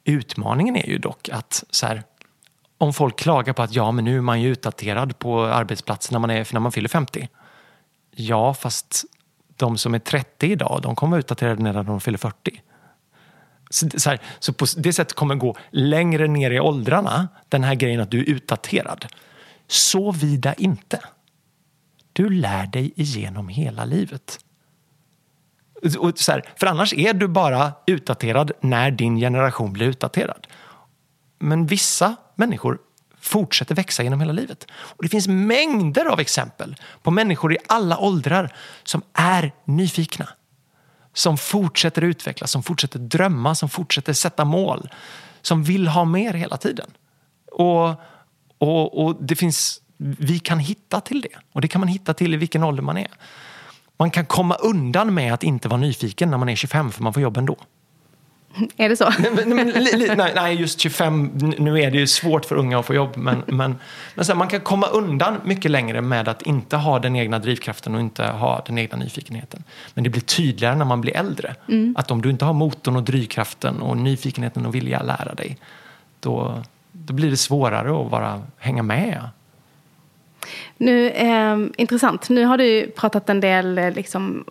Utmaningen 0.04 0.76
är 0.76 0.86
ju 0.86 0.98
dock 0.98 1.28
att 1.28 1.64
så 1.70 1.86
här, 1.86 2.02
om 2.78 2.92
folk 2.92 3.18
klagar 3.18 3.52
på 3.52 3.62
att 3.62 3.74
ja, 3.74 3.92
men 3.92 4.04
nu 4.04 4.16
är 4.16 4.20
man 4.20 4.42
ju 4.42 4.48
utdaterad 4.48 5.18
på 5.18 5.44
arbetsplatsen 5.44 6.14
när 6.14 6.18
man, 6.18 6.30
är, 6.30 6.48
när 6.52 6.60
man 6.60 6.72
fyller 6.72 6.88
50. 6.88 7.28
Ja, 8.10 8.54
fast 8.54 9.04
de 9.56 9.78
som 9.78 9.94
är 9.94 9.98
30 9.98 10.46
idag, 10.46 10.80
de 10.82 10.96
kommer 10.96 11.10
vara 11.10 11.20
utdaterade 11.20 11.62
när 11.62 11.82
de 11.82 12.00
fyller 12.00 12.18
40. 12.18 12.62
Så, 13.70 13.90
så, 13.96 14.10
här, 14.10 14.20
så 14.38 14.52
på 14.52 14.66
det 14.76 14.92
sättet 14.92 15.16
kommer 15.16 15.34
det 15.34 15.40
gå 15.40 15.56
längre 15.70 16.26
ner 16.26 16.50
i 16.50 16.60
åldrarna, 16.60 17.28
den 17.48 17.64
här 17.64 17.74
grejen 17.74 18.00
att 18.00 18.10
du 18.10 18.20
är 18.20 18.28
utdaterad. 18.28 19.06
Såvida 19.66 20.54
inte. 20.54 21.00
Du 22.12 22.28
lär 22.28 22.66
dig 22.66 22.92
igenom 22.96 23.48
hela 23.48 23.84
livet. 23.84 24.38
Och 25.98 26.18
så 26.18 26.32
här, 26.32 26.44
för 26.56 26.66
annars 26.66 26.92
är 26.92 27.14
du 27.14 27.28
bara 27.28 27.72
utdaterad 27.86 28.52
när 28.60 28.90
din 28.90 29.16
generation 29.16 29.72
blir 29.72 29.86
utdaterad. 29.86 30.46
Men 31.38 31.66
vissa 31.66 32.16
människor 32.34 32.78
fortsätter 33.20 33.74
växa 33.74 34.02
genom 34.02 34.20
hela 34.20 34.32
livet. 34.32 34.66
Och 34.72 35.02
det 35.02 35.08
finns 35.08 35.28
mängder 35.28 36.06
av 36.06 36.20
exempel 36.20 36.76
på 37.02 37.10
människor 37.10 37.52
i 37.52 37.58
alla 37.66 37.98
åldrar 37.98 38.52
som 38.84 39.02
är 39.12 39.52
nyfikna. 39.64 40.28
Som 41.12 41.38
fortsätter 41.38 42.02
utvecklas, 42.02 42.50
som 42.50 42.62
fortsätter 42.62 42.98
drömma, 42.98 43.54
som 43.54 43.68
fortsätter 43.68 44.12
sätta 44.12 44.44
mål. 44.44 44.90
Som 45.42 45.62
vill 45.62 45.88
ha 45.88 46.04
mer 46.04 46.34
hela 46.34 46.56
tiden. 46.56 46.90
Och, 47.52 47.88
och, 48.58 49.04
och 49.04 49.16
det 49.20 49.36
finns, 49.36 49.80
vi 49.96 50.38
kan 50.38 50.58
hitta 50.58 51.00
till 51.00 51.20
det. 51.20 51.38
Och 51.52 51.60
det 51.60 51.68
kan 51.68 51.80
man 51.80 51.88
hitta 51.88 52.14
till 52.14 52.34
i 52.34 52.36
vilken 52.36 52.64
ålder 52.64 52.82
man 52.82 52.98
är. 52.98 53.10
Man 54.00 54.10
kan 54.10 54.26
komma 54.26 54.54
undan 54.54 55.14
med 55.14 55.34
att 55.34 55.42
inte 55.42 55.68
vara 55.68 55.80
nyfiken 55.80 56.30
när 56.30 56.38
man 56.38 56.48
är 56.48 56.56
25 56.56 56.90
för 56.90 57.02
man 57.02 57.12
får 57.12 57.22
jobb 57.22 57.36
ändå. 57.36 57.56
Är 58.76 58.88
det 58.88 58.96
så? 58.96 59.10
Nej, 59.18 59.30
men, 59.54 59.70
li, 59.70 60.14
nej, 60.16 60.32
nej, 60.34 60.60
just 60.60 60.80
25, 60.80 61.30
nu 61.58 61.80
är 61.80 61.90
det 61.90 61.98
ju 61.98 62.06
svårt 62.06 62.44
för 62.44 62.56
unga 62.56 62.78
att 62.78 62.86
få 62.86 62.94
jobb. 62.94 63.16
Men, 63.16 63.42
men, 63.46 63.78
men 64.14 64.24
så 64.24 64.32
här, 64.32 64.38
man 64.38 64.48
kan 64.48 64.60
komma 64.60 64.86
undan 64.86 65.40
mycket 65.44 65.70
längre 65.70 66.00
med 66.00 66.28
att 66.28 66.42
inte 66.42 66.76
ha 66.76 66.98
den 66.98 67.16
egna 67.16 67.38
drivkraften 67.38 67.94
och 67.94 68.00
inte 68.00 68.24
ha 68.24 68.62
den 68.66 68.78
egna 68.78 68.98
nyfikenheten. 68.98 69.64
Men 69.94 70.04
det 70.04 70.10
blir 70.10 70.22
tydligare 70.22 70.76
när 70.76 70.84
man 70.84 71.00
blir 71.00 71.16
äldre. 71.16 71.54
Mm. 71.68 71.94
Att 71.98 72.10
om 72.10 72.22
du 72.22 72.30
inte 72.30 72.44
har 72.44 72.52
motorn 72.52 72.96
och 72.96 73.02
drivkraften 73.02 73.82
och 73.82 73.96
nyfikenheten 73.96 74.66
och 74.66 74.74
vilja 74.74 75.02
lära 75.02 75.34
dig. 75.34 75.58
Då, 76.20 76.62
då 76.92 77.12
blir 77.14 77.30
det 77.30 77.36
svårare 77.36 78.02
att 78.02 78.10
bara 78.10 78.42
hänga 78.58 78.82
med. 78.82 79.28
Nu, 80.80 81.08
eh, 81.08 81.58
intressant. 81.76 82.28
Nu 82.28 82.44
har 82.44 82.58
du 82.58 82.90
pratat 82.90 83.28
en 83.28 83.40
del 83.40 83.78
eh, 83.78 83.92
liksom, 83.92 84.44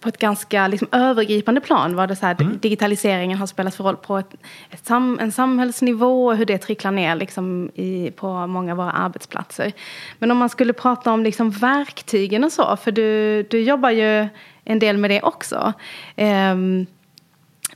på 0.00 0.08
ett 0.08 0.18
ganska 0.18 0.68
liksom, 0.68 0.88
övergripande 0.92 1.60
plan 1.60 1.96
vad 1.96 2.08
det 2.08 2.16
så 2.16 2.26
här, 2.26 2.36
mm. 2.40 2.58
digitaliseringen 2.58 3.38
har 3.38 3.46
spelat 3.46 3.74
för 3.74 3.84
roll 3.84 3.96
på 3.96 4.18
ett, 4.18 4.34
ett 4.70 4.86
sam, 4.86 5.18
en 5.20 5.32
samhällsnivå 5.32 6.26
och 6.26 6.36
hur 6.36 6.44
det 6.44 6.58
tricklar 6.58 6.90
ner 6.90 7.14
liksom, 7.14 7.70
i, 7.74 8.10
på 8.10 8.46
många 8.46 8.72
av 8.72 8.78
våra 8.78 8.90
arbetsplatser. 8.90 9.72
Men 10.18 10.30
om 10.30 10.38
man 10.38 10.48
skulle 10.48 10.72
prata 10.72 11.12
om 11.12 11.22
liksom, 11.22 11.50
verktygen 11.50 12.44
och 12.44 12.52
så, 12.52 12.76
för 12.76 12.92
du, 12.92 13.42
du 13.42 13.60
jobbar 13.60 13.90
ju 13.90 14.28
en 14.64 14.78
del 14.78 14.96
med 14.96 15.10
det 15.10 15.22
också. 15.22 15.72
Um, 16.16 16.86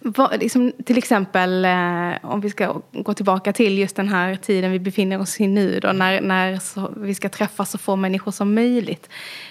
vad, 0.07 0.40
liksom, 0.40 0.73
till 0.85 0.99
exempel 0.99 1.64
eh, 1.64 2.11
om 2.23 2.40
vi 2.40 2.51
ska 2.51 2.81
gå 2.92 3.14
tillbaka 3.14 3.53
till 3.53 3.79
just 3.79 3.97
den 3.97 4.09
här 4.09 4.37
tiden 4.37 4.73
vi 4.73 4.79
befinner 4.79 5.21
oss 5.21 5.40
i 5.40 5.47
nu 5.47 5.81
då, 5.81 5.92
när, 5.92 6.21
när 6.21 6.59
så, 6.59 6.92
vi 6.97 7.14
ska 7.14 7.29
träffa 7.29 7.64
så 7.64 7.79
få 7.79 7.97
människor 7.97 8.33
som 8.33 8.55
möjligt. 8.55 9.09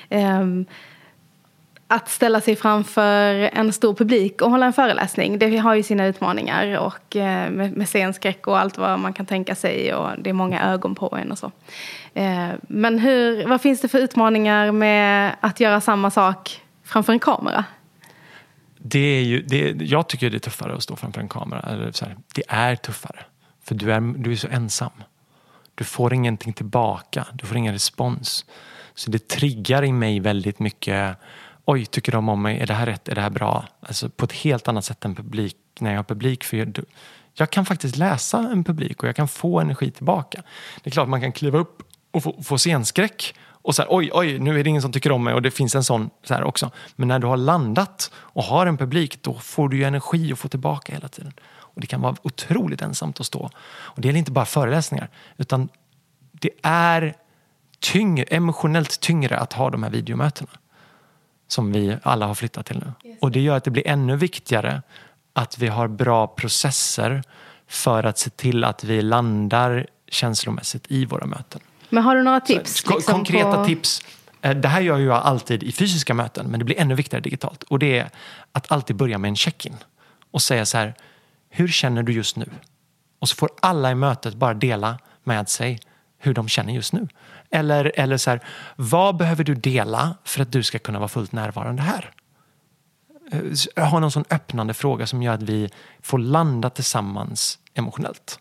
Eh, 0.10 0.46
att 1.88 2.10
ställa 2.10 2.42
sig 2.42 2.56
framför 2.56 3.34
en 3.54 3.74
stor 3.74 3.94
publik 3.94 4.42
och 4.42 4.52
hålla 4.52 4.66
en 4.66 4.74
föreläsning, 4.74 5.40
det 5.40 5.58
har 5.58 5.76
ju 5.76 5.84
sina 5.84 6.06
utmaningar 6.06 6.80
och 6.80 7.16
eh, 7.16 7.52
med, 7.52 7.78
med 7.78 7.90
scenskräck 7.90 8.48
och 8.48 8.60
allt 8.60 8.78
vad 8.78 9.00
man 9.00 9.14
kan 9.14 9.26
tänka 9.26 9.56
sig 9.56 9.94
och 9.94 10.10
det 10.18 10.30
är 10.30 10.34
många 10.34 10.72
ögon 10.72 10.96
på 10.96 11.18
en 11.22 11.32
och 11.32 11.38
så. 11.38 11.52
Eh, 12.14 12.50
men 12.62 13.00
hur, 13.00 13.48
vad 13.48 13.62
finns 13.62 13.82
det 13.82 13.88
för 13.88 14.00
utmaningar 14.00 14.72
med 14.72 15.36
att 15.40 15.60
göra 15.60 15.82
samma 15.82 16.12
sak 16.12 16.62
framför 16.84 17.14
en 17.14 17.20
kamera? 17.20 17.66
Det 18.88 19.00
är 19.00 19.24
ju, 19.24 19.42
det, 19.42 19.86
jag 19.86 20.10
tycker 20.10 20.30
det 20.30 20.38
är 20.38 20.40
tuffare 20.40 20.76
att 20.76 20.84
stå 20.84 20.96
framför 20.96 21.22
en 21.22 21.30
kamera. 21.30 21.60
Eller 21.60 21.92
så 21.92 22.06
här, 22.06 22.18
det 22.36 22.44
är 22.48 22.76
tuffare, 22.76 23.26
för 23.64 23.76
du 23.76 23.94
är, 23.94 24.02
du 24.02 24.32
är 24.32 24.36
så 24.36 24.48
ensam. 24.48 24.92
Du 25.76 25.84
får 25.84 26.14
ingenting 26.14 26.54
tillbaka, 26.54 27.28
du 27.34 27.46
får 27.46 27.58
ingen 27.58 27.74
respons. 27.74 28.46
Så 28.96 29.12
det 29.12 29.28
triggar 29.28 29.84
i 29.84 29.92
mig 29.92 30.20
väldigt 30.20 30.60
mycket 30.60 31.18
oj, 31.66 31.86
tycker 31.86 32.12
de 32.12 32.30
om 32.30 32.42
mig? 32.42 32.60
Är 32.60 32.68
det 32.68 32.74
här 32.74 32.86
rätt? 32.86 33.10
Är 33.10 33.16
det 33.16 33.22
här 33.22 33.30
bra? 33.30 33.66
Alltså 33.80 34.10
på 34.10 34.26
ett 34.26 34.32
helt 34.32 34.68
annat 34.68 34.86
sätt 34.86 35.06
än 35.06 35.16
publik, 35.16 35.58
när 35.80 35.92
jag 35.92 35.98
har 35.98 36.04
publik. 36.04 36.44
För 36.44 36.58
jag, 36.58 36.80
jag 37.34 37.50
kan 37.50 37.66
faktiskt 37.66 37.98
läsa 37.98 38.38
en 38.38 38.64
publik 38.64 39.04
och 39.04 39.10
jag 39.10 39.16
kan 39.16 39.28
få 39.28 39.60
energi 39.60 39.92
tillbaka. 39.92 40.44
Det 40.84 40.90
är 40.90 40.92
klart 40.92 41.10
man 41.10 41.22
kan 41.22 41.32
kliva 41.32 41.58
upp 41.58 41.82
och 42.12 42.24
få, 42.24 42.44
få 42.44 42.58
scenskräck 42.58 43.36
och 43.66 43.76
så 43.76 43.82
här, 43.82 43.90
oj, 43.92 44.10
oj, 44.14 44.40
nu 44.40 44.60
är 44.60 44.64
det 44.64 44.70
ingen 44.70 44.82
som 44.82 44.92
tycker 44.92 45.12
om 45.12 45.24
mig 45.24 45.34
och 45.34 45.42
det 45.42 45.52
finns 45.52 45.76
en 45.76 45.84
sån 45.84 46.10
så 46.24 46.34
här 46.34 46.44
också. 46.44 46.72
Men 46.96 47.08
när 47.08 47.20
du 47.20 47.28
har 47.28 47.38
landat 47.38 48.12
och 48.16 48.44
har 48.44 48.66
en 48.66 48.78
publik, 48.78 49.24
då 49.24 49.34
får 49.34 49.70
du 49.70 49.78
ju 49.78 49.84
energi 49.84 50.34
att 50.34 50.40
få 50.40 50.48
tillbaka 50.48 50.94
hela 50.94 51.08
tiden. 51.08 51.34
Och 51.48 51.82
det 51.82 51.88
kan 51.88 52.02
vara 52.02 52.16
otroligt 52.22 52.82
ensamt 52.82 53.20
att 53.20 53.26
stå. 53.26 53.50
Och 53.68 54.02
det 54.02 54.10
är 54.10 54.16
inte 54.16 54.32
bara 54.32 54.46
föreläsningar, 54.46 55.10
utan 55.38 55.70
det 56.32 56.50
är 56.64 57.16
tyngre, 57.80 58.24
emotionellt 58.24 59.00
tyngre 59.00 59.38
att 59.38 59.54
ha 59.54 59.70
de 59.70 59.84
här 59.84 59.90
videomötena 59.90 60.52
som 61.48 61.72
vi 61.72 61.98
alla 62.04 62.28
har 62.28 62.36
flyttat 62.36 62.66
till 62.66 62.78
nu. 62.80 63.16
Och 63.22 63.32
det 63.32 63.40
gör 63.40 63.58
att 63.58 63.64
det 63.64 63.72
blir 63.72 63.88
ännu 63.88 64.16
viktigare 64.16 64.82
att 65.34 65.58
vi 65.58 65.68
har 65.68 65.88
bra 65.88 66.28
processer 66.28 67.24
för 67.68 68.04
att 68.04 68.18
se 68.18 68.30
till 68.30 68.64
att 68.64 68.84
vi 68.84 69.02
landar 69.02 69.88
känslomässigt 70.08 70.86
i 70.88 71.06
våra 71.06 71.26
möten. 71.26 71.62
Men 71.96 72.04
har 72.04 72.16
du 72.16 72.24
några 72.24 72.40
tips? 72.40 72.84
Så, 72.84 72.96
liksom 72.96 73.14
konkreta 73.14 73.56
på... 73.56 73.66
tips. 73.66 74.02
Eh, 74.42 74.56
det 74.56 74.68
här 74.68 74.82
gör 74.82 75.00
jag 75.00 75.16
alltid 75.16 75.64
i 75.64 75.72
fysiska 75.72 76.14
möten, 76.14 76.48
men 76.48 76.60
det 76.60 76.66
blir 76.66 76.80
ännu 76.80 76.96
viktigare 76.96 77.22
digitalt. 77.22 77.64
Och 77.64 77.80
det 77.80 78.00
är 78.00 78.10
att 78.52 78.72
alltid 78.72 78.96
börja 78.96 79.18
med 79.18 79.30
en 79.30 79.36
check-in 79.36 79.76
och 80.32 80.42
säga 80.42 80.66
så 80.66 80.78
här, 80.78 80.94
hur 81.50 81.68
känner 81.68 82.04
du 82.04 82.14
just 82.14 82.36
nu? 82.36 82.50
Och 83.20 83.30
så 83.30 83.36
får 83.36 83.50
alla 83.62 83.92
i 83.92 83.96
mötet 83.96 84.36
bara 84.36 84.54
dela 84.54 85.00
med 85.24 85.50
sig 85.50 85.80
hur 86.18 86.34
de 86.34 86.48
känner 86.48 86.74
just 86.74 86.94
nu. 86.94 87.08
Eller, 87.52 87.92
eller 87.96 88.18
så 88.18 88.30
här, 88.30 88.40
vad 88.76 89.18
behöver 89.18 89.44
du 89.44 89.56
dela 89.56 90.18
för 90.24 90.42
att 90.42 90.52
du 90.52 90.64
ska 90.64 90.80
kunna 90.80 91.00
vara 91.00 91.10
fullt 91.10 91.32
närvarande 91.32 91.82
här? 91.82 92.12
Eh, 93.32 93.90
ha 93.90 94.00
någon 94.00 94.12
sån 94.12 94.26
öppnande 94.30 94.74
fråga 94.74 95.08
som 95.08 95.24
gör 95.24 95.34
att 95.34 95.44
vi 95.44 95.70
får 96.02 96.18
landa 96.18 96.70
tillsammans 96.70 97.60
emotionellt. 97.74 98.40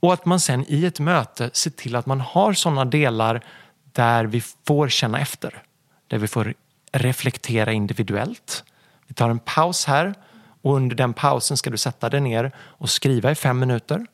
Och 0.00 0.12
att 0.12 0.24
man 0.24 0.40
sen 0.40 0.64
i 0.68 0.84
ett 0.84 1.00
möte 1.00 1.50
ser 1.52 1.70
till 1.70 1.96
att 1.96 2.06
man 2.06 2.20
har 2.20 2.52
sådana 2.52 2.84
delar 2.84 3.44
där 3.92 4.24
vi 4.24 4.42
får 4.66 4.88
känna 4.88 5.20
efter. 5.20 5.62
Där 6.06 6.18
vi 6.18 6.28
får 6.28 6.54
reflektera 6.92 7.72
individuellt. 7.72 8.64
Vi 9.06 9.14
tar 9.14 9.30
en 9.30 9.38
paus 9.38 9.84
här 9.84 10.14
och 10.62 10.74
under 10.76 10.96
den 10.96 11.12
pausen 11.12 11.56
ska 11.56 11.70
du 11.70 11.76
sätta 11.76 12.08
dig 12.08 12.20
ner 12.20 12.52
och 12.58 12.90
skriva 12.90 13.30
i 13.30 13.34
fem 13.34 13.58
minuter 13.58 14.06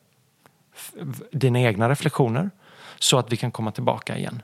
dina 1.31 1.59
egna 1.59 1.89
reflektioner 1.89 2.49
så 2.99 3.17
att 3.17 3.31
vi 3.31 3.37
kan 3.37 3.51
komma 3.51 3.71
tillbaka 3.71 4.17
igen. 4.17 4.41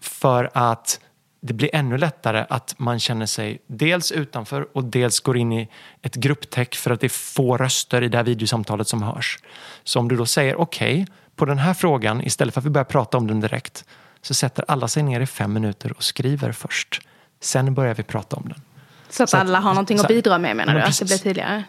För 0.00 0.50
att 0.54 1.00
det 1.44 1.52
blir 1.52 1.70
ännu 1.72 1.98
lättare 1.98 2.46
att 2.48 2.74
man 2.78 3.00
känner 3.00 3.26
sig 3.26 3.62
dels 3.66 4.12
utanför 4.12 4.66
och 4.72 4.84
dels 4.84 5.20
går 5.20 5.36
in 5.36 5.52
i 5.52 5.68
ett 6.02 6.14
grupptäck 6.14 6.74
för 6.74 6.90
att 6.90 7.00
det 7.00 7.06
är 7.06 7.08
få 7.34 7.56
röster 7.56 8.02
i 8.02 8.08
det 8.08 8.16
här 8.16 8.24
videosamtalet 8.24 8.88
som 8.88 9.02
hörs. 9.02 9.38
Så 9.84 9.98
om 9.98 10.08
du 10.08 10.16
då 10.16 10.26
säger 10.26 10.60
okej, 10.60 11.02
okay, 11.02 11.14
på 11.36 11.44
den 11.44 11.58
här 11.58 11.74
frågan, 11.74 12.20
istället 12.20 12.54
för 12.54 12.60
att 12.60 12.64
vi 12.64 12.70
börjar 12.70 12.84
prata 12.84 13.18
om 13.18 13.26
den 13.26 13.40
direkt, 13.40 13.84
så 14.20 14.34
sätter 14.34 14.64
alla 14.68 14.88
sig 14.88 15.02
ner 15.02 15.20
i 15.20 15.26
fem 15.26 15.52
minuter 15.52 15.92
och 15.96 16.02
skriver 16.02 16.52
först. 16.52 17.00
Sen 17.40 17.74
börjar 17.74 17.94
vi 17.94 18.02
prata 18.02 18.36
om 18.36 18.48
den. 18.48 18.62
Så 19.08 19.22
att, 19.22 19.30
så 19.30 19.36
att 19.36 19.40
alla 19.40 19.60
har 19.60 19.70
någonting 19.70 19.98
att 19.98 20.08
bidra 20.08 20.38
med 20.38 20.56
menar 20.56 20.74
du? 20.74 20.80
Att 20.80 20.98
det 20.98 21.04
blir 21.04 21.18
tydligare? 21.18 21.64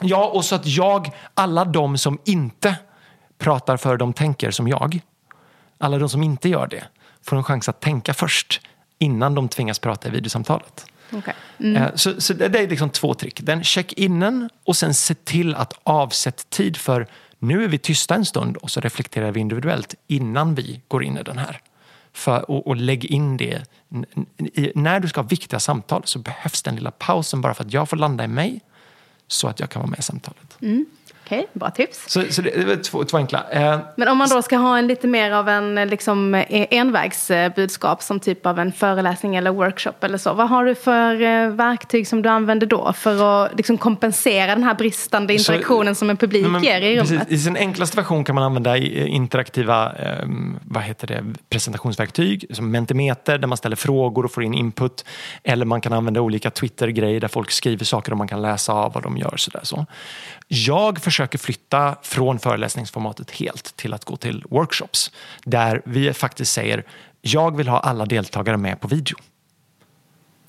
Ja, 0.00 0.26
och 0.26 0.44
så 0.44 0.54
att 0.54 0.66
jag, 0.66 1.10
alla 1.34 1.64
de 1.64 1.98
som 1.98 2.18
inte 2.24 2.76
pratar 3.38 3.76
för 3.76 3.96
de 3.96 4.12
tänker 4.12 4.50
som 4.50 4.68
jag, 4.68 5.00
alla 5.78 5.98
de 5.98 6.08
som 6.08 6.22
inte 6.22 6.48
gör 6.48 6.66
det 6.66 6.84
får 7.22 7.36
en 7.36 7.44
chans 7.44 7.68
att 7.68 7.80
tänka 7.80 8.14
först 8.14 8.60
innan 8.98 9.34
de 9.34 9.48
tvingas 9.48 9.78
prata 9.78 10.08
i 10.08 10.10
videosamtalet. 10.10 10.86
Okay. 11.12 11.34
Mm. 11.58 11.76
Eh, 11.76 11.94
så, 11.94 12.20
så, 12.20 12.34
det 12.34 12.58
är 12.58 12.68
liksom 12.68 12.90
två 12.90 13.14
trick. 13.14 13.40
Den 13.40 13.64
check-innen 13.64 14.50
och 14.64 14.76
sen 14.76 14.94
se 14.94 15.14
till 15.14 15.54
att 15.54 15.80
avsätta 15.82 16.42
tid 16.48 16.76
för 16.76 17.06
nu 17.38 17.64
är 17.64 17.68
vi 17.68 17.78
tysta 17.78 18.14
en 18.14 18.24
stund 18.24 18.56
och 18.56 18.70
så 18.70 18.80
reflekterar 18.80 19.32
vi 19.32 19.40
individuellt 19.40 19.94
innan 20.06 20.54
vi 20.54 20.80
går 20.88 21.04
in 21.04 21.18
i 21.18 21.22
den 21.22 21.38
här. 21.38 21.60
För, 22.12 22.50
och, 22.50 22.66
och 22.66 22.76
lägg 22.76 23.04
in 23.04 23.36
det. 23.36 23.62
När 24.74 25.00
du 25.00 25.08
ska 25.08 25.20
ha 25.20 25.28
viktiga 25.28 25.60
samtal 25.60 26.02
så 26.04 26.18
behövs 26.18 26.62
den 26.62 26.74
lilla 26.74 26.90
pausen 26.90 27.40
bara 27.40 27.54
för 27.54 27.64
att 27.64 27.72
jag 27.72 27.88
får 27.88 27.96
landa 27.96 28.24
i 28.24 28.28
mig 28.28 28.60
så 29.26 29.48
att 29.48 29.60
jag 29.60 29.70
kan 29.70 29.80
vara 29.80 29.90
med 29.90 29.98
i 29.98 30.02
samtalet. 30.02 30.58
Mm. 30.62 30.86
Okej, 31.28 31.38
okay, 31.38 31.48
bra 31.52 31.70
tips. 31.70 32.04
Så, 32.06 32.22
så 32.30 32.42
det, 32.42 32.54
är 32.54 32.82
två, 32.82 33.04
två 33.04 33.16
enkla. 33.16 33.44
Eh, 33.50 33.78
Men 33.96 34.08
om 34.08 34.18
man 34.18 34.28
då 34.28 34.42
ska 34.42 34.56
ha 34.56 34.78
en 34.78 34.86
lite 34.86 35.06
mer 35.06 35.30
av 35.30 35.48
en 35.48 35.74
liksom, 35.74 36.34
e- 36.34 36.66
envägsbudskap 36.70 38.02
som 38.02 38.20
typ 38.20 38.46
av 38.46 38.58
en 38.58 38.72
föreläsning 38.72 39.36
eller 39.36 39.50
workshop 39.50 39.92
eller 40.00 40.18
så. 40.18 40.32
Vad 40.34 40.48
har 40.48 40.64
du 40.64 40.74
för 40.74 41.22
eh, 41.22 41.48
verktyg 41.48 42.08
som 42.08 42.22
du 42.22 42.28
använder 42.28 42.66
då 42.66 42.92
för 42.92 43.44
att 43.44 43.56
liksom, 43.56 43.78
kompensera 43.78 44.54
den 44.54 44.64
här 44.64 44.74
bristande 44.74 45.34
interaktionen 45.34 45.94
så, 45.94 45.98
som 45.98 46.10
en 46.10 46.16
publik 46.16 46.46
men, 46.46 46.62
ger 46.62 46.80
i 46.80 46.96
rummet? 46.96 47.08
Precis, 47.08 47.28
I 47.28 47.38
sin 47.38 47.56
enklaste 47.56 47.96
version 47.96 48.24
kan 48.24 48.34
man 48.34 48.44
använda 48.44 48.76
eh, 48.76 49.14
interaktiva 49.14 49.92
eh, 49.92 50.28
vad 50.64 50.82
heter 50.82 51.06
det, 51.06 51.24
presentationsverktyg 51.50 52.46
som 52.50 52.70
Mentimeter 52.70 53.38
där 53.38 53.48
man 53.48 53.58
ställer 53.58 53.76
frågor 53.76 54.24
och 54.24 54.32
får 54.32 54.42
in 54.42 54.54
input. 54.54 55.04
Eller 55.44 55.64
man 55.64 55.80
kan 55.80 55.92
använda 55.92 56.20
olika 56.20 56.50
Twitter-grejer 56.50 57.20
där 57.20 57.28
folk 57.28 57.50
skriver 57.50 57.84
saker 57.84 58.12
och 58.12 58.18
man 58.18 58.28
kan 58.28 58.42
läsa 58.42 58.72
av 58.72 58.92
vad 58.92 59.02
de 59.02 59.16
gör. 59.16 59.34
Så 59.36 59.50
där, 59.50 59.60
så. 59.62 59.86
Jag 60.48 60.98
försöker 61.02 61.38
flytta 61.38 61.96
från 62.02 62.38
föreläsningsformatet 62.38 63.30
helt 63.30 63.76
till 63.76 63.94
att 63.94 64.04
gå 64.04 64.16
till 64.16 64.44
workshops 64.50 65.10
där 65.44 65.82
vi 65.84 66.12
faktiskt 66.12 66.52
säger 66.52 66.84
jag 67.20 67.56
vill 67.56 67.68
ha 67.68 67.80
alla 67.80 68.06
deltagare 68.06 68.56
med 68.56 68.80
på 68.80 68.88
video. 68.88 69.16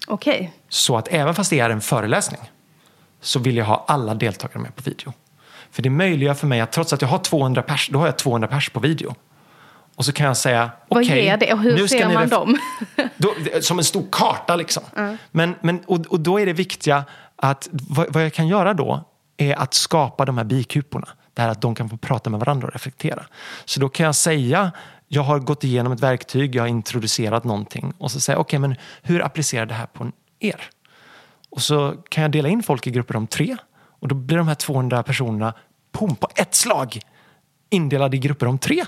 Okej. 0.08 0.34
Okay. 0.34 0.50
Så 0.70 0.98
att 0.98 1.08
även 1.08 1.36
fast 1.36 1.50
det 1.50 1.60
är 1.60 1.70
en 1.70 1.82
föreläsning 1.82 2.42
så 3.22 3.40
vill 3.40 3.58
jag 3.58 3.66
ha 3.66 3.86
alla 3.88 4.16
deltagare 4.16 4.60
med 4.60 4.76
på 4.76 4.82
video. 4.82 5.14
För 5.72 5.82
det 5.82 5.90
möjliggör 5.90 6.34
för 6.34 6.48
mig 6.48 6.62
att 6.62 6.72
trots 6.72 6.94
att 6.94 7.02
jag 7.02 7.10
har 7.10 7.18
200 7.18 7.62
pers, 7.62 7.90
då 7.92 8.00
har 8.00 8.06
jag 8.06 8.18
200 8.18 8.48
pers 8.48 8.70
på 8.70 8.80
video. 8.80 9.16
Och 9.96 10.06
så 10.06 10.12
kan 10.12 10.26
jag 10.26 10.38
säga, 10.38 10.72
okej. 10.88 11.36
Okay, 11.36 11.54
och 11.54 11.60
hur 11.60 11.88
ser 11.88 12.14
man 12.14 12.30
dem? 12.30 12.60
då, 13.18 13.34
som 13.62 13.78
en 13.80 13.86
stor 13.86 14.06
karta 14.12 14.56
liksom. 14.56 14.84
Mm. 14.96 15.18
Men, 15.32 15.56
men, 15.62 15.80
och, 15.88 16.06
och 16.06 16.20
då 16.20 16.40
är 16.40 16.46
det 16.46 16.54
viktiga 16.54 17.04
att 17.36 17.70
vad, 17.72 18.14
vad 18.14 18.24
jag 18.24 18.34
kan 18.34 18.48
göra 18.48 18.74
då 18.74 19.09
är 19.40 19.56
att 19.60 19.74
skapa 19.74 20.26
de 20.26 20.38
här 20.38 20.46
bikuporna. 20.46 21.08
Det 21.34 21.42
här 21.42 21.50
att 21.50 21.62
de 21.62 21.76
kan 21.76 21.90
få 21.90 21.98
prata 21.98 22.30
med 22.30 22.40
varandra 22.40 22.68
och 22.68 22.74
reflektera. 22.74 23.26
Så 23.66 23.80
då 23.80 23.90
kan 23.90 24.06
jag 24.06 24.16
säga 24.16 24.72
jag 25.08 25.24
har 25.24 25.40
gått 25.40 25.64
igenom 25.64 25.92
ett 25.92 26.00
verktyg, 26.00 26.56
jag 26.56 26.64
har 26.64 26.68
introducerat 26.68 27.44
någonting 27.44 27.94
och 27.98 28.12
så 28.12 28.20
säger 28.20 28.38
jag, 28.38 28.42
okej 28.42 28.58
okay, 28.60 28.68
men 28.68 28.78
hur 29.02 29.26
applicerar 29.26 29.66
det 29.66 29.74
här 29.74 29.86
på 29.86 30.12
er? 30.40 30.70
Och 31.50 31.62
så 31.62 31.96
kan 32.10 32.22
jag 32.22 32.32
dela 32.32 32.50
in 32.50 32.64
folk 32.64 32.88
i 32.88 32.92
grupper 32.92 33.16
om 33.16 33.28
tre 33.28 33.58
och 33.76 34.08
då 34.08 34.16
blir 34.16 34.38
de 34.38 34.48
här 34.48 34.56
200 34.56 35.04
personerna 35.04 35.54
pum, 35.92 36.16
på 36.16 36.28
ett 36.36 36.56
slag 36.56 37.00
indelade 37.70 38.18
i 38.18 38.20
grupper 38.20 38.46
om 38.46 38.58
tre. 38.58 38.86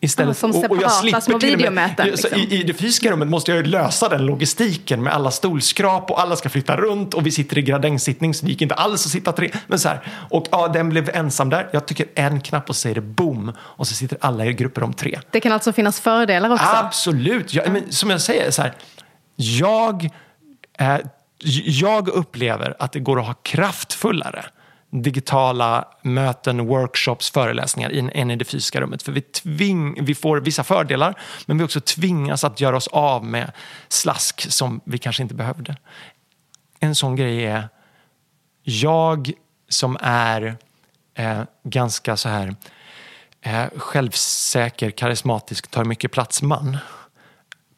Istället, 0.00 0.36
som 0.36 0.52
separata 0.52 0.74
och 0.74 0.82
jag 0.82 0.92
slipper 0.92 1.20
små 1.20 1.38
videomöten. 1.38 2.06
Liksom. 2.06 2.38
I, 2.38 2.60
I 2.60 2.62
det 2.62 2.74
fysiska 2.74 3.10
rummet 3.10 3.28
måste 3.28 3.52
jag 3.52 3.66
lösa 3.66 4.08
den 4.08 4.26
logistiken 4.26 5.02
med 5.02 5.12
alla 5.12 5.30
stolskrap 5.30 6.10
och 6.10 6.20
alla 6.20 6.36
ska 6.36 6.48
flytta 6.48 6.76
runt 6.76 7.14
och 7.14 7.26
vi 7.26 7.30
sitter 7.30 7.58
i 7.58 7.62
gradängsittning 7.62 8.34
så 8.34 8.46
det 8.46 8.52
gick 8.52 8.62
inte 8.62 8.74
alls 8.74 9.06
att 9.06 9.12
sitta 9.12 9.32
tre. 9.32 9.50
Men 9.66 9.78
så 9.78 9.88
här, 9.88 10.00
och 10.30 10.46
ja, 10.50 10.68
den 10.68 10.88
blev 10.88 11.10
ensam 11.14 11.50
där. 11.50 11.68
Jag 11.72 11.86
tycker 11.86 12.06
en 12.14 12.40
knapp 12.40 12.68
och 12.68 12.76
säger 12.76 12.94
det 12.94 13.00
boom 13.00 13.52
och 13.58 13.88
så 13.88 13.94
sitter 13.94 14.18
alla 14.20 14.46
i 14.46 14.52
grupper 14.52 14.82
om 14.82 14.92
tre. 14.92 15.18
Det 15.30 15.40
kan 15.40 15.52
alltså 15.52 15.72
finnas 15.72 16.00
fördelar 16.00 16.50
också? 16.50 16.66
Absolut. 16.68 17.54
Jag, 17.54 17.72
men, 17.72 17.92
som 17.92 18.10
jag 18.10 18.20
säger, 18.20 18.50
så 18.50 18.62
här, 18.62 18.72
jag, 19.36 20.10
eh, 20.78 20.96
jag 21.64 22.08
upplever 22.08 22.76
att 22.78 22.92
det 22.92 23.00
går 23.00 23.20
att 23.20 23.26
ha 23.26 23.34
kraftfullare 23.34 24.44
digitala 24.90 25.88
möten, 26.02 26.66
workshops, 26.66 27.30
föreläsningar 27.30 28.10
än 28.14 28.30
i 28.30 28.36
det 28.36 28.44
fysiska 28.44 28.80
rummet. 28.80 29.02
För 29.02 29.12
vi, 29.12 29.20
tving, 29.20 30.04
vi 30.04 30.14
får 30.14 30.40
vissa 30.40 30.64
fördelar 30.64 31.14
men 31.46 31.58
vi 31.58 31.64
också 31.64 31.80
tvingas 31.80 32.44
att 32.44 32.60
göra 32.60 32.76
oss 32.76 32.88
av 32.88 33.24
med 33.24 33.52
slask 33.88 34.52
som 34.52 34.80
vi 34.84 34.98
kanske 34.98 35.22
inte 35.22 35.34
behövde. 35.34 35.76
En 36.80 36.94
sån 36.94 37.16
grej 37.16 37.44
är 37.44 37.68
jag 38.62 39.32
som 39.68 39.96
är 40.00 40.56
eh, 41.14 41.42
ganska 41.64 42.16
så 42.16 42.28
här 42.28 42.56
eh, 43.40 43.66
självsäker, 43.76 44.90
karismatisk, 44.90 45.70
tar 45.70 45.84
mycket 45.84 46.12
plats 46.12 46.42
man 46.42 46.76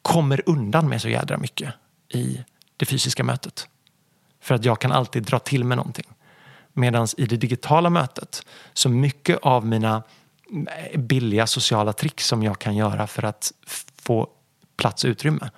kommer 0.01 0.41
undan 0.45 0.89
med 0.89 1.01
så 1.01 1.09
jädra 1.09 1.37
mycket 1.37 1.73
i 2.13 2.43
det 2.77 2.85
fysiska 2.85 3.23
mötet. 3.23 3.67
För 4.41 4.55
att 4.55 4.65
jag 4.65 4.79
kan 4.79 4.91
alltid 4.91 5.23
dra 5.23 5.39
till 5.39 5.63
med 5.63 5.77
någonting. 5.77 6.05
Medan 6.81 7.07
i 7.17 7.25
det 7.25 7.37
digitala 7.37 7.89
mötet, 7.89 8.45
så 8.73 8.89
mycket 8.89 9.39
av 9.41 9.65
mina 9.65 10.03
billiga 10.95 11.47
sociala 11.47 11.93
trick 11.93 12.21
som 12.21 12.43
jag 12.43 12.59
kan 12.59 12.75
göra 12.75 13.07
för 13.07 13.25
att 13.25 13.51
få 14.01 14.27
plats 14.77 15.03
och 15.03 15.07
utrymme 15.07 15.49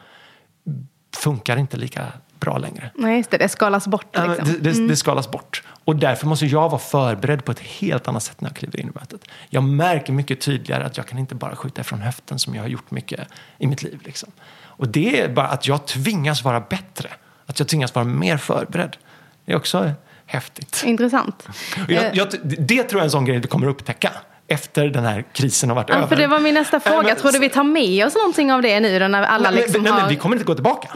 funkar 1.16 1.58
inte 1.58 1.78
lika 1.78 2.08
bra 2.40 2.58
längre. 2.58 2.92
Nej, 2.96 3.18
just 3.18 3.32
det. 3.32 3.38
Det 3.38 3.50
skalas 3.50 3.88
bort. 3.88 4.16
Liksom. 4.16 4.46
Det, 4.46 4.60
det, 4.60 4.70
mm. 4.70 4.88
det, 4.88 4.96
skalas 4.96 5.32
bort. 5.32 5.64
Och 5.86 5.96
därför 5.96 6.28
måste 6.28 6.46
jag 6.46 6.70
vara 6.70 6.80
förberedd 6.80 7.46
på 7.46 7.52
ett 7.52 7.60
helt 7.60 8.08
annat 8.08 8.24
sätt 8.24 8.42
när 8.42 8.50
jag 8.50 8.56
kliver 8.56 8.80
in 8.80 8.88
i 8.88 8.92
mötet. 9.00 9.26
Jag 9.50 9.64
märker 9.64 10.14
mycket 10.14 10.42
tydligare 10.42 10.84
att 10.84 10.98
jag 10.98 11.08
kan 11.08 11.20
inte 11.20 11.36
bara 11.36 11.56
skjuta 11.56 11.82
ifrån 11.82 12.02
höften 12.02 12.40
som 12.40 12.56
jag 12.56 12.62
har 12.62 12.70
gjort 12.70 12.92
mycket 12.92 13.28
i 13.58 13.68
mitt 13.68 13.84
liv. 13.84 14.02
Liksom. 14.04 14.32
Och 14.56 14.88
det 14.88 15.22
är 15.22 15.30
bara 15.30 15.48
att 15.48 15.68
jag 15.68 15.86
tvingas 15.88 16.44
vara 16.44 16.60
bättre. 16.60 17.10
Att 17.46 17.60
jag 17.60 17.68
tvingas 17.68 17.96
vara 17.96 18.06
mer 18.06 18.38
förberedd. 18.38 18.98
Det 19.46 19.52
är 19.52 19.56
också 19.56 19.92
häftigt. 20.26 20.84
Intressant. 20.86 21.48
Jag, 21.88 22.06
eh. 22.06 22.12
jag, 22.14 22.28
det 22.44 22.84
tror 22.84 23.00
jag 23.00 23.00
är 23.00 23.04
en 23.04 23.12
sån 23.12 23.26
grej 23.26 23.40
vi 23.40 23.48
kommer 23.48 23.68
att 23.68 23.74
upptäcka 23.74 24.12
efter 24.48 24.88
den 24.88 25.04
här 25.04 25.26
krisen 25.34 25.70
har 25.70 25.76
varit 25.76 25.90
ja, 25.90 25.96
över. 25.96 26.08
För 26.08 26.16
det 26.16 26.28
var 26.28 26.40
min 26.40 26.54
nästa 26.54 26.80
fråga. 26.80 27.10
Äh, 27.10 27.16
Tror 27.18 27.32
du 27.32 27.40
vi 27.40 27.50
tar 27.50 27.64
med 27.64 28.06
oss 28.06 28.16
någonting 28.16 28.54
av 28.54 28.62
det 28.62 28.80
nu 28.80 29.00
då 29.00 29.08
när 29.08 29.22
alla 29.22 29.52
nej, 29.52 29.62
liksom 29.62 29.84
nej, 29.84 29.92
har... 29.92 30.00
men 30.00 30.10
vi 30.10 30.16
kommer 30.16 30.36
inte 30.36 30.46
gå 30.46 30.56
tillbaka. 30.56 30.90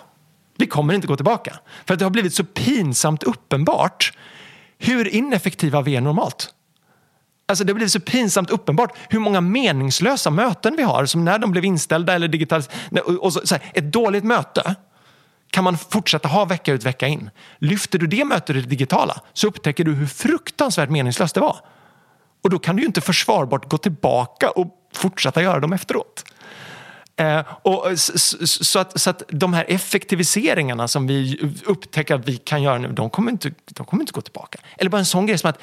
Vi 0.58 0.68
kommer 0.68 0.94
inte 0.94 1.08
gå 1.08 1.16
tillbaka. 1.16 1.54
För 1.86 1.94
att 1.94 2.00
det 2.00 2.06
har 2.06 2.10
blivit 2.10 2.34
så 2.34 2.44
pinsamt 2.44 3.24
uppenbart 3.24 4.14
hur 4.78 5.08
ineffektiva 5.08 5.82
vi 5.82 5.96
är 5.96 6.02
normalt. 6.02 6.54
Alltså 7.48 7.64
det 7.64 7.72
har 7.72 7.76
blivit 7.76 7.92
så 7.92 8.00
pinsamt 8.00 8.50
uppenbart 8.50 8.98
hur 9.10 9.20
många 9.20 9.42
meningslösa 9.42 10.30
möten 10.30 10.76
vi 10.76 10.84
har 10.84 11.06
som 11.06 11.26
när 11.26 11.40
de 11.40 11.52
blev 11.52 11.66
inställda 11.66 12.14
eller 12.14 12.28
digitaliserade. 12.28 13.62
Ett 13.74 13.92
dåligt 13.92 14.24
möte 14.24 14.76
kan 15.52 15.64
man 15.64 15.78
fortsätta 15.78 16.28
ha 16.28 16.46
vecka 16.46 16.74
ut 16.74 16.84
vecka 16.84 17.08
in. 17.08 17.30
Lyfter 17.58 18.00
du 18.00 18.08
det 18.08 18.26
mötet 18.26 18.56
i 18.56 18.62
det 18.62 18.68
digitala 18.68 19.22
så 19.34 19.48
upptäcker 19.48 19.84
du 19.84 19.94
hur 19.94 20.08
fruktansvärt 20.08 20.90
meningslöst 20.90 21.36
det 21.36 21.42
var. 21.42 21.58
Och 22.44 22.50
då 22.50 22.60
kan 22.60 22.76
du 22.76 22.82
ju 22.82 22.88
inte 22.88 23.02
försvarbart 23.02 23.70
gå 23.70 23.78
tillbaka 23.78 24.50
och 24.50 24.68
fortsätta 24.94 25.42
göra 25.42 25.60
dem 25.60 25.74
efteråt. 25.74 26.24
Eh, 27.16 27.44
och, 27.62 28.00
så, 28.00 28.48
så, 28.48 28.80
att, 28.80 29.00
så 29.00 29.10
att 29.10 29.24
de 29.28 29.54
här 29.54 29.66
effektiviseringarna 29.68 30.88
som 30.88 31.08
vi 31.08 31.40
upptäcker 31.66 32.16
att 32.16 32.28
vi 32.28 32.38
kan 32.38 32.64
göra 32.64 32.78
nu, 32.78 32.88
de 32.88 33.10
kommer 33.10 33.32
inte, 33.32 33.52
de 33.66 33.86
kommer 33.86 34.04
inte 34.04 34.14
gå 34.14 34.22
tillbaka. 34.22 34.60
Eller 34.78 34.90
bara 34.90 35.00
en 35.00 35.06
sån 35.06 35.26
grej 35.26 35.38
som 35.38 35.50
att 35.50 35.60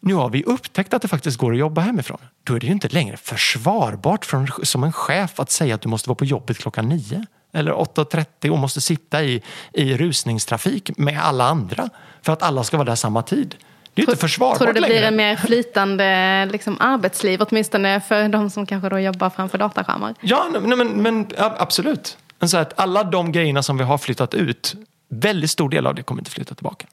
nu 0.00 0.14
har 0.14 0.30
vi 0.30 0.44
upptäckt 0.44 0.94
att 0.94 1.02
det 1.02 1.08
faktiskt 1.08 1.38
går 1.38 1.52
att 1.52 1.58
jobba 1.58 1.80
hemifrån. 1.80 2.18
Då 2.44 2.54
är 2.54 2.60
det 2.60 2.66
ju 2.66 2.72
inte 2.72 2.88
längre 2.88 3.16
försvarbart 3.16 4.24
från, 4.24 4.48
som 4.62 4.84
en 4.84 4.92
chef 4.92 5.40
att 5.40 5.50
säga 5.50 5.74
att 5.74 5.80
du 5.80 5.88
måste 5.88 6.08
vara 6.08 6.16
på 6.16 6.24
jobbet 6.24 6.58
klockan 6.58 6.88
nio 6.88 7.26
eller 7.54 7.72
8.30 7.72 8.50
och 8.50 8.58
måste 8.58 8.80
sitta 8.80 9.24
i, 9.24 9.42
i 9.72 9.96
rusningstrafik 9.96 10.98
med 10.98 11.20
alla 11.22 11.44
andra 11.44 11.88
för 12.22 12.32
att 12.32 12.42
alla 12.42 12.64
ska 12.64 12.76
vara 12.76 12.88
där 12.88 12.94
samma 12.94 13.22
tid. 13.22 13.54
Det 13.94 14.02
är 14.02 14.06
tror, 14.06 14.12
inte 14.12 14.20
försvarbart 14.20 14.58
Tror 14.58 14.72
du 14.72 14.80
det 14.80 14.86
blir 14.86 15.02
en 15.02 15.16
mer 15.16 15.36
flytande 15.36 16.48
liksom, 16.52 16.76
arbetsliv, 16.80 17.42
åtminstone 17.42 18.00
för 18.00 18.28
de 18.28 18.50
som 18.50 18.66
kanske 18.66 18.88
då 18.88 18.98
jobbar 18.98 19.30
framför 19.30 19.58
dataskärmar? 19.58 20.14
Ja, 20.20 20.48
nej, 20.52 20.76
men, 20.76 20.88
men 20.88 21.26
absolut. 21.36 22.18
Så 22.46 22.56
att 22.56 22.80
alla 22.80 23.04
de 23.04 23.32
grejerna 23.32 23.62
som 23.62 23.78
vi 23.78 23.84
har 23.84 23.98
flyttat 23.98 24.34
ut, 24.34 24.74
väldigt 25.08 25.50
stor 25.50 25.68
del 25.68 25.86
av 25.86 25.94
det 25.94 26.02
kommer 26.02 26.20
inte 26.20 26.30
flytta 26.30 26.54
tillbaka. 26.54 26.86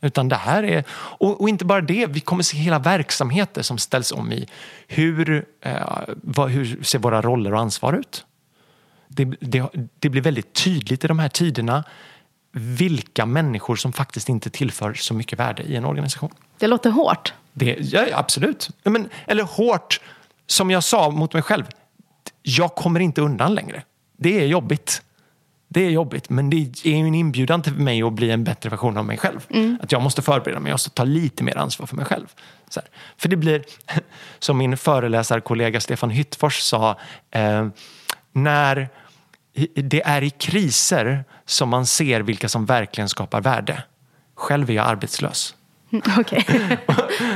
Utan 0.00 0.28
det 0.28 0.36
här 0.36 0.62
är, 0.62 0.84
och, 0.92 1.40
och, 1.40 1.48
inte 1.48 1.64
bara 1.64 1.80
det, 1.80 2.06
vi 2.06 2.20
kommer 2.20 2.42
se 2.42 2.56
hela 2.56 2.78
verksamheter 2.78 3.62
som 3.62 3.78
ställs 3.78 4.12
om 4.12 4.32
i 4.32 4.48
hur, 4.88 5.44
eh, 5.60 5.74
vad, 6.22 6.50
hur 6.50 6.82
ser 6.82 6.98
våra 6.98 7.22
roller 7.22 7.54
och 7.54 7.60
ansvar 7.60 7.92
ut? 7.92 8.24
Det, 9.16 9.24
det, 9.40 9.70
det 9.98 10.08
blir 10.08 10.22
väldigt 10.22 10.52
tydligt 10.52 11.04
i 11.04 11.08
de 11.08 11.18
här 11.18 11.28
tiderna 11.28 11.84
vilka 12.52 13.26
människor 13.26 13.76
som 13.76 13.92
faktiskt 13.92 14.28
inte 14.28 14.50
tillför 14.50 14.94
så 14.94 15.14
mycket 15.14 15.38
värde 15.38 15.62
i 15.62 15.76
en 15.76 15.84
organisation. 15.84 16.30
Det 16.58 16.66
låter 16.66 16.90
hårt. 16.90 17.34
Det, 17.52 17.76
ja, 17.80 18.06
absolut. 18.12 18.70
Men, 18.82 19.08
eller 19.26 19.42
hårt, 19.42 20.00
som 20.46 20.70
jag 20.70 20.84
sa 20.84 21.10
mot 21.10 21.34
mig 21.34 21.42
själv. 21.42 21.64
Jag 22.42 22.74
kommer 22.74 23.00
inte 23.00 23.20
undan 23.20 23.54
längre. 23.54 23.82
Det 24.16 24.40
är 24.40 24.46
jobbigt. 24.46 25.02
Det 25.68 25.86
är 25.86 25.90
jobbigt, 25.90 26.30
men 26.30 26.50
det 26.50 26.56
är 26.84 26.94
en 26.94 27.14
inbjudan 27.14 27.62
till 27.62 27.72
mig 27.72 28.02
att 28.02 28.12
bli 28.12 28.30
en 28.30 28.44
bättre 28.44 28.70
version 28.70 28.96
av 28.96 29.04
mig 29.04 29.18
själv. 29.18 29.46
Mm. 29.50 29.78
Att 29.82 29.92
jag 29.92 30.02
måste 30.02 30.22
förbereda 30.22 30.60
mig, 30.60 30.70
jag 30.70 30.74
måste 30.74 30.90
ta 30.90 31.04
lite 31.04 31.44
mer 31.44 31.56
ansvar 31.56 31.86
för 31.86 31.96
mig 31.96 32.04
själv. 32.04 32.26
För 33.16 33.28
det 33.28 33.36
blir, 33.36 33.64
som 34.38 34.58
min 34.58 34.76
föreläsarkollega 34.76 35.80
Stefan 35.80 36.10
Hyttfors 36.10 36.60
sa, 36.60 36.98
eh, 37.30 37.68
när 38.32 38.88
det 39.74 40.02
är 40.02 40.22
i 40.22 40.30
kriser 40.30 41.24
som 41.46 41.68
man 41.68 41.86
ser 41.86 42.20
vilka 42.20 42.48
som 42.48 42.66
verkligen 42.66 43.08
skapar 43.08 43.40
värde. 43.40 43.82
Själv 44.34 44.70
är 44.70 44.74
jag 44.74 44.86
arbetslös. 44.86 45.54
Okay. 46.20 46.42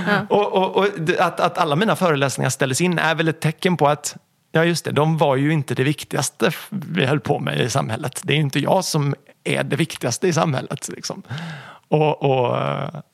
ja. 0.07 0.27
och, 0.29 0.53
och, 0.53 0.77
och 0.77 0.87
att, 1.19 1.41
att, 1.41 1.59
alla 1.59 1.77
mina 1.77 1.97
föreläsningar 1.97 2.51
ställdes 2.51 2.81
in 2.81 2.99
är 2.99 3.15
väl 3.15 3.29
ett 3.29 3.41
tecken 3.41 3.77
på 3.77 3.89
att 3.89 4.17
ja 4.53 4.65
just 4.65 4.85
det, 4.85 4.93
de 4.93 5.19
var 5.19 5.37
ju 5.37 5.53
inte 5.53 5.75
det 5.75 5.85
viktigaste 5.85 6.51
vi 6.71 7.05
höll 7.05 7.21
på 7.21 7.39
med 7.39 7.61
i 7.61 7.71
samhället. 7.71 8.21
Det 8.25 8.33
är 8.33 8.37
ju 8.37 8.43
inte 8.43 8.59
jag 8.59 8.85
som 8.85 9.15
är 9.45 9.65
det 9.65 9.77
viktigaste 9.77 10.29
i 10.29 10.33
samhället. 10.33 10.89
Liksom. 10.89 11.23
Och, 11.89 12.23
och, 12.23 12.57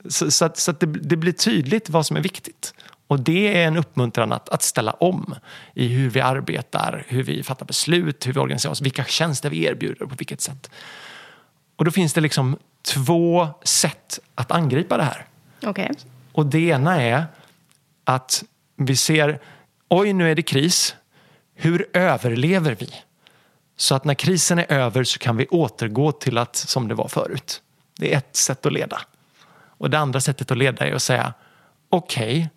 så, 0.09 0.31
så, 0.31 0.45
att, 0.45 0.59
så 0.59 0.71
att 0.71 0.81
det, 0.81 0.87
det, 0.87 1.17
blir 1.17 1.33
tydligt 1.33 1.91
vad 1.91 2.07
som 2.07 2.17
är 2.17 2.21
viktigt. 2.21 2.75
Och 3.13 3.21
det 3.21 3.63
är 3.63 3.67
en 3.67 3.77
uppmuntran 3.77 4.33
att, 4.33 4.49
att 4.49 4.63
ställa 4.63 4.93
om 4.93 5.35
i 5.75 5.89
hur 5.89 6.11
vi 6.11 6.21
arbetar, 6.21 7.05
hur 7.09 7.23
vi 7.23 7.43
fattar 7.43 7.67
beslut, 7.67 8.27
hur 8.27 8.33
vi 8.33 8.41
organiserar 8.41 8.73
oss, 8.73 8.81
vilka 8.81 9.05
tjänster 9.05 9.51
vi 9.51 9.65
erbjuder 9.65 10.03
och 10.03 10.09
på 10.11 10.15
vilket 10.15 10.41
sätt. 10.41 10.71
Och 11.77 11.85
då 11.85 11.91
finns 11.91 12.13
det 12.13 12.21
liksom 12.21 12.59
två 12.83 13.49
sätt 13.63 14.21
att 14.35 14.51
angripa 14.51 14.97
det 14.97 15.03
här. 15.03 15.27
Okay. 15.63 15.89
Och 16.33 16.47
det 16.47 16.59
ena 16.59 17.03
är 17.03 17.25
att 18.05 18.45
vi 18.77 18.97
ser, 18.97 19.41
oj 19.89 20.13
nu 20.13 20.31
är 20.31 20.35
det 20.35 20.43
kris, 20.43 20.97
hur 21.55 21.87
överlever 21.93 22.77
vi? 22.81 22.91
Så 23.77 23.95
att 23.95 24.05
när 24.05 24.15
krisen 24.15 24.59
är 24.59 24.73
över 24.73 25.05
så 25.05 25.19
kan 25.19 25.37
vi 25.37 25.47
återgå 25.47 26.13
till 26.13 26.39
att 26.39 26.57
som 26.57 26.89
det 26.89 26.95
var 26.95 27.09
förut. 27.09 27.63
Det 27.99 28.15
är 28.15 28.19
ett 28.19 28.37
sätt 28.37 28.67
att 28.67 28.73
leda. 28.73 29.01
Och 29.55 29.91
det 29.91 29.99
andra 29.99 30.21
sättet 30.21 30.51
att 30.51 30.59
leda 30.59 30.87
är 30.87 30.93
att 30.93 31.03
säga 31.03 31.35
okej, 31.89 32.39
okay, 32.39 32.49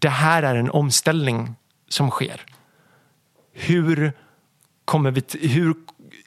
det 0.00 0.08
här 0.08 0.42
är 0.42 0.54
en 0.54 0.70
omställning 0.70 1.54
som 1.88 2.10
sker. 2.10 2.40
Hur, 3.52 4.12
kommer 4.84 5.10
vi, 5.10 5.22
hur 5.48 5.74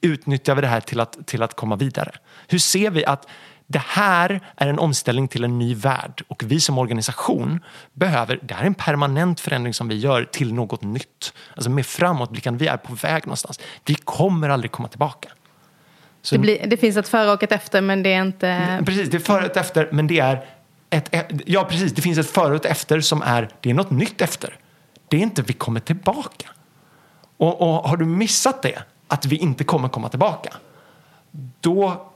utnyttjar 0.02 0.56
vi 0.56 0.62
det 0.62 0.68
här 0.68 0.82
till 0.82 1.00
att, 1.00 1.28
till 1.28 1.44
att 1.44 1.56
komma 1.56 1.76
vidare? 1.76 2.12
Hur 2.48 2.60
ser 2.60 2.90
vi 2.90 3.06
att 3.06 3.28
det 3.68 3.82
här 3.86 4.42
är 4.56 4.68
en 4.68 4.80
omställning 4.80 5.28
till 5.28 5.44
en 5.44 5.60
ny 5.60 5.76
värld 5.76 6.24
och 6.28 6.44
vi 6.44 6.60
som 6.60 6.78
organisation 6.78 7.60
behöver, 7.94 8.40
det 8.42 8.54
här 8.54 8.62
är 8.62 8.68
en 8.68 8.74
permanent 8.74 9.40
förändring 9.40 9.74
som 9.74 9.88
vi 9.88 9.96
gör 9.96 10.24
till 10.24 10.54
något 10.54 10.82
nytt. 10.82 11.34
Alltså 11.56 11.70
mer 11.70 11.84
framåtblickande, 11.84 12.60
vi 12.60 12.68
är 12.68 12.78
på 12.78 12.94
väg 12.94 13.26
någonstans. 13.26 13.60
Vi 13.86 13.96
kommer 13.96 14.50
aldrig 14.50 14.72
komma 14.72 14.88
tillbaka. 14.88 15.30
Så, 16.22 16.36
det, 16.36 16.40
blir, 16.40 16.68
det 16.68 16.78
finns 16.78 16.98
ett 16.98 17.08
före 17.08 17.32
och 17.32 17.44
ett 17.44 17.52
efter 17.52 17.82
men 17.82 18.04
det 18.04 18.14
är 18.14 18.22
inte... 18.22 18.82
Precis, 18.86 19.10
det 19.10 19.18
är 19.18 19.20
före 19.20 19.40
och 19.40 19.52
ett 19.52 19.58
efter 19.58 19.90
men 19.92 20.08
det 20.08 20.20
är 20.20 20.46
ett, 20.96 21.42
ja, 21.46 21.64
precis. 21.64 21.94
Det 21.94 22.02
finns 22.02 22.18
ett 22.18 22.30
före 22.30 22.50
och 22.50 22.66
ett 22.66 22.72
efter 22.72 23.02
som 23.02 23.22
är, 23.22 23.50
det 23.62 23.70
är 23.70 23.74
något 23.74 23.92
nytt 23.92 24.22
efter. 24.22 24.58
Det 25.08 25.18
är 25.18 25.22
inte 25.22 25.42
vi 25.42 25.54
kommer 25.54 25.80
tillbaka. 25.80 26.50
Och, 27.38 27.62
och 27.62 27.90
har 27.90 27.98
du 27.98 28.06
missat 28.06 28.62
det, 28.62 28.84
att 29.08 29.26
vi 29.26 29.36
inte 29.36 29.64
kommer 29.64 29.90
komma 29.90 30.10
tillbaka, 30.10 30.54
då 31.62 32.12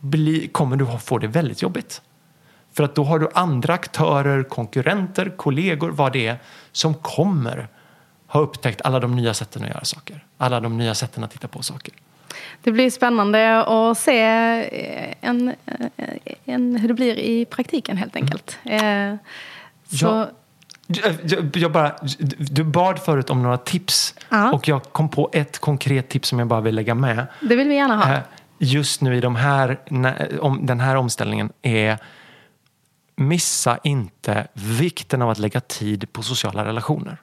bli, 0.00 0.48
kommer 0.48 0.76
du 0.76 0.86
få 0.98 1.18
det 1.18 1.26
väldigt 1.26 1.62
jobbigt. 1.62 2.02
För 2.72 2.84
att 2.84 2.94
då 2.94 3.04
har 3.04 3.18
du 3.18 3.28
andra 3.34 3.74
aktörer, 3.74 4.42
konkurrenter, 4.42 5.36
kollegor, 5.36 5.90
vad 5.90 6.12
det 6.12 6.26
är, 6.26 6.38
som 6.72 6.94
kommer 6.94 7.68
ha 8.26 8.40
upptäckt 8.40 8.80
alla 8.82 9.00
de 9.00 9.16
nya 9.16 9.34
sätten 9.34 9.62
att 9.62 9.68
göra 9.68 9.84
saker. 9.84 10.24
Alla 10.38 10.60
de 10.60 10.78
nya 10.78 10.94
sätten 10.94 11.24
att 11.24 11.30
titta 11.30 11.48
på 11.48 11.62
saker. 11.62 11.94
Det 12.62 12.72
blir 12.72 12.90
spännande 12.90 13.60
att 13.60 13.98
se 13.98 14.20
eh, 14.20 15.14
en, 15.20 15.48
eh, 15.48 16.06
en, 16.44 16.76
hur 16.76 16.88
det 16.88 16.94
blir 16.94 17.18
i 17.18 17.44
praktiken 17.44 17.96
helt 17.96 18.16
enkelt. 18.16 18.58
Mm. 18.64 19.18
Så... 19.90 20.06
Ja. 20.06 20.30
Jag, 21.22 21.56
jag, 21.56 21.72
bara, 21.72 21.96
du 22.38 22.64
bad 22.64 22.98
förut 22.98 23.30
om 23.30 23.42
några 23.42 23.56
tips 23.56 24.14
ja. 24.28 24.52
och 24.52 24.68
jag 24.68 24.82
kom 24.82 25.08
på 25.08 25.30
ett 25.32 25.58
konkret 25.58 26.08
tips 26.08 26.28
som 26.28 26.38
jag 26.38 26.48
bara 26.48 26.60
vill 26.60 26.74
lägga 26.74 26.94
med. 26.94 27.26
Det 27.40 27.56
vill 27.56 27.68
vi 27.68 27.74
gärna 27.74 27.96
ha. 27.96 28.18
Just 28.58 29.00
nu 29.00 29.16
i 29.16 29.20
de 29.20 29.36
här, 29.36 29.78
om, 30.40 30.66
den 30.66 30.80
här 30.80 30.96
omställningen 30.96 31.52
är 31.62 31.98
missa 33.16 33.78
inte 33.84 34.46
vikten 34.52 35.22
av 35.22 35.30
att 35.30 35.38
lägga 35.38 35.60
tid 35.60 36.12
på 36.12 36.22
sociala 36.22 36.64
relationer. 36.64 37.16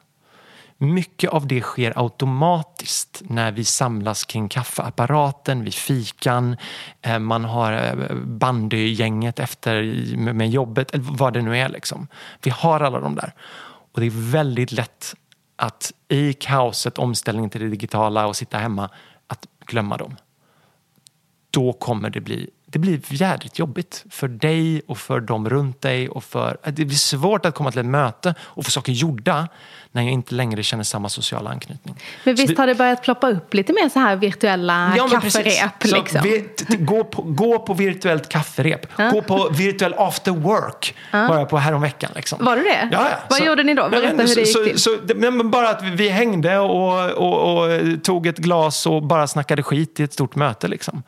Mycket 0.77 1.29
av 1.29 1.47
det 1.47 1.61
sker 1.61 1.93
automatiskt 1.95 3.21
när 3.25 3.51
vi 3.51 3.65
samlas 3.65 4.23
kring 4.23 4.49
kaffeapparaten, 4.49 5.63
vid 5.63 5.73
fikan, 5.73 6.57
eh, 7.01 7.19
man 7.19 7.45
har 7.45 7.73
eh, 7.73 8.15
bandygänget 8.15 9.39
efter 9.39 9.83
med 10.33 10.49
jobbet, 10.49 10.91
eller 10.91 11.03
vad 11.03 11.33
det 11.33 11.41
nu 11.41 11.57
är. 11.57 11.69
Liksom. 11.69 12.07
Vi 12.41 12.49
har 12.49 12.79
alla 12.79 12.99
de 12.99 13.15
där. 13.15 13.33
Och 13.93 13.99
det 13.99 14.05
är 14.05 14.31
väldigt 14.31 14.71
lätt 14.71 15.15
att 15.55 15.91
i 16.07 16.33
kaoset, 16.33 16.97
omställningen 16.97 17.49
till 17.49 17.61
det 17.61 17.69
digitala 17.69 18.27
och 18.27 18.35
sitta 18.35 18.57
hemma, 18.57 18.89
att 19.27 19.47
glömma 19.65 19.97
dem. 19.97 20.15
Då 21.49 21.73
kommer 21.73 22.09
det 22.09 22.21
bli 22.21 22.49
det 22.65 22.80
blir 22.80 22.99
jädrigt 23.10 23.60
jobbigt 23.60 24.06
för 24.10 24.28
dig 24.28 24.82
och 24.88 24.97
för 24.97 25.19
dem 25.19 25.49
runt 25.49 25.82
dig. 25.82 26.10
Och 26.10 26.23
för, 26.23 26.58
det 26.63 26.86
blir 26.86 26.97
svårt 26.97 27.45
att 27.45 27.56
komma 27.56 27.71
till 27.71 27.80
ett 27.80 27.86
möte 27.86 28.36
och 28.41 28.65
få 28.65 28.71
saker 28.71 28.91
gjorda 28.91 29.47
när 29.91 30.01
jag 30.01 30.12
inte 30.12 30.36
längre 30.36 30.63
känner 30.63 30.84
samma 30.84 31.10
sociala 31.10 31.49
anknytning. 31.49 31.95
Men 32.23 32.36
visst 32.36 32.56
det, 32.56 32.62
har 32.62 32.67
det 32.67 32.75
börjat 32.75 33.04
ploppa 33.04 33.30
upp 33.30 33.54
lite 33.54 33.73
mer 33.73 33.89
så 33.89 33.99
här 33.99 34.15
virtuella 34.15 34.93
ja, 34.97 35.08
kafferep? 35.08 35.84
Liksom. 35.84 36.21
Vi, 36.23 36.49
gå, 36.80 37.04
på, 37.04 37.21
gå 37.21 37.60
på 37.60 37.73
virtuellt 37.73 38.30
kafferep. 38.30 38.88
Ja. 38.97 39.10
Gå 39.10 39.21
på 39.21 39.49
virtuell 39.49 39.93
after 39.97 40.32
work 40.32 40.95
ja. 41.12 41.28
var 41.28 41.38
jag 41.38 41.49
på 41.49 41.58
häromveckan. 41.58 42.12
Liksom. 42.15 42.45
Var 42.45 42.56
du 42.56 42.63
det? 42.63 42.89
Ja, 42.91 43.08
ja. 43.10 43.17
Vad 43.30 43.38
så, 43.38 43.45
gjorde 43.45 43.63
ni 43.63 43.73
då? 43.73 43.89
Berätta 43.89 44.15
men, 44.15 44.28
hur 44.28 44.36
det 44.36 44.41
gick 44.41 44.54
så, 44.54 44.63
till. 44.63 44.80
Så, 44.80 44.97
men 45.15 45.51
bara 45.51 45.69
att 45.69 45.84
vi 45.84 46.10
hängde 46.10 46.58
och, 46.58 47.12
och, 47.12 47.63
och, 47.63 48.04
tog 48.04 48.28
ett 48.28 48.38
glas 48.38 48.86
och 48.86 49.04
bara 49.04 49.28
snackade 49.28 49.63
skit 49.63 49.99
i 49.99 50.04
ett 50.04 50.13
stort 50.13 50.36
möte. 50.36 50.67
Liksom. 50.67 51.04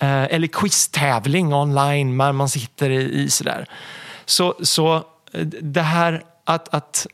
Eh, 0.00 0.24
eller 0.24 0.46
quiztävling 0.46 1.54
online, 1.54 2.16
man, 2.16 2.36
man 2.36 2.48
sitter 2.48 2.90
i, 2.90 3.22
i 3.22 3.30
sådär. 3.30 3.66
Så, 4.24 4.54
så 4.62 4.96
eh, 5.32 5.46
det 5.46 5.82
här 5.82 6.24
att, 6.44 6.74
att 6.74 7.06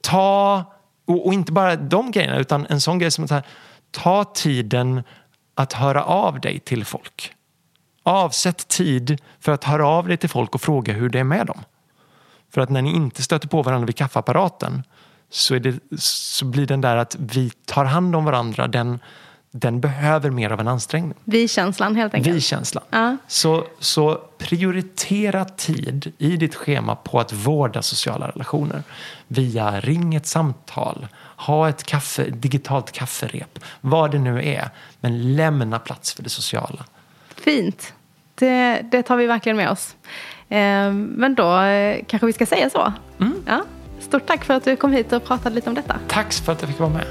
ta, 0.00 0.64
och, 1.06 1.26
och, 1.26 1.34
inte 1.34 1.52
bara 1.52 1.76
de 1.76 2.10
grejerna, 2.10 2.38
utan 2.38 2.66
en 2.66 2.80
sån 2.80 2.98
grej 2.98 3.10
som 3.10 3.24
att 3.24 3.30
här, 3.30 3.46
ta 3.90 4.24
tiden 4.24 5.02
att 5.54 5.72
höra 5.72 6.04
av 6.04 6.40
dig 6.40 6.60
till 6.60 6.84
folk. 6.84 7.32
Avsätt 8.02 8.68
tid 8.68 9.20
för 9.40 9.52
att 9.52 9.64
höra 9.64 9.86
av 9.86 10.08
dig 10.08 10.16
till 10.16 10.30
folk 10.30 10.54
och 10.54 10.60
fråga 10.60 10.92
hur 10.92 11.08
det 11.08 11.18
är 11.18 11.24
med 11.24 11.46
dem. 11.46 11.60
För 12.50 12.60
att 12.60 12.70
när 12.70 12.82
ni 12.82 12.90
inte 12.90 13.22
stöter 13.22 13.48
på 13.48 13.62
varandra 13.62 13.86
vid 13.86 13.96
kaffeapparaten 13.96 14.82
så, 15.30 15.58
det, 15.58 15.80
så 15.98 16.44
blir 16.44 16.66
den 16.66 16.80
där 16.80 16.96
att 16.96 17.16
vi 17.18 17.50
tar 17.50 17.84
hand 17.84 18.16
om 18.16 18.24
varandra, 18.24 18.68
den, 18.68 18.98
den 19.52 19.80
behöver 19.80 20.30
mer 20.30 20.50
av 20.50 20.60
en 20.60 20.68
ansträngning. 20.68 21.14
Vi-känslan 21.24 21.96
helt 21.96 22.14
enkelt. 22.14 22.36
Vi-känslan. 22.36 22.84
Ja. 22.90 23.16
Så, 23.26 23.64
så 23.78 24.14
prioritera 24.38 25.44
tid 25.44 26.12
i 26.18 26.36
ditt 26.36 26.54
schema 26.54 26.96
på 26.96 27.20
att 27.20 27.32
vårda 27.32 27.82
sociala 27.82 28.28
relationer. 28.28 28.82
Via 29.28 29.80
ring 29.80 30.14
ett 30.14 30.26
samtal, 30.26 31.08
ha 31.36 31.68
ett 31.68 31.84
kaffe, 31.84 32.30
digitalt 32.30 32.92
kafferep, 32.92 33.58
vad 33.80 34.10
det 34.10 34.18
nu 34.18 34.44
är. 34.44 34.70
Men 35.00 35.36
lämna 35.36 35.78
plats 35.78 36.14
för 36.14 36.22
det 36.22 36.30
sociala. 36.30 36.84
Fint. 37.34 37.92
Det, 38.34 38.80
det 38.90 39.02
tar 39.02 39.16
vi 39.16 39.26
verkligen 39.26 39.56
med 39.56 39.70
oss. 39.70 39.96
Eh, 40.48 40.92
men 40.92 41.34
då 41.34 41.60
eh, 41.60 42.04
kanske 42.06 42.26
vi 42.26 42.32
ska 42.32 42.46
säga 42.46 42.70
så. 42.70 42.92
Mm. 43.20 43.34
Ja. 43.46 43.64
Stort 44.00 44.26
tack 44.26 44.44
för 44.44 44.54
att 44.54 44.64
du 44.64 44.76
kom 44.76 44.92
hit 44.92 45.12
och 45.12 45.24
pratade 45.24 45.54
lite 45.54 45.68
om 45.68 45.74
detta. 45.74 45.98
Tack 46.08 46.32
för 46.32 46.52
att 46.52 46.62
jag 46.62 46.70
fick 46.70 46.78
vara 46.78 46.90
med. 46.90 47.06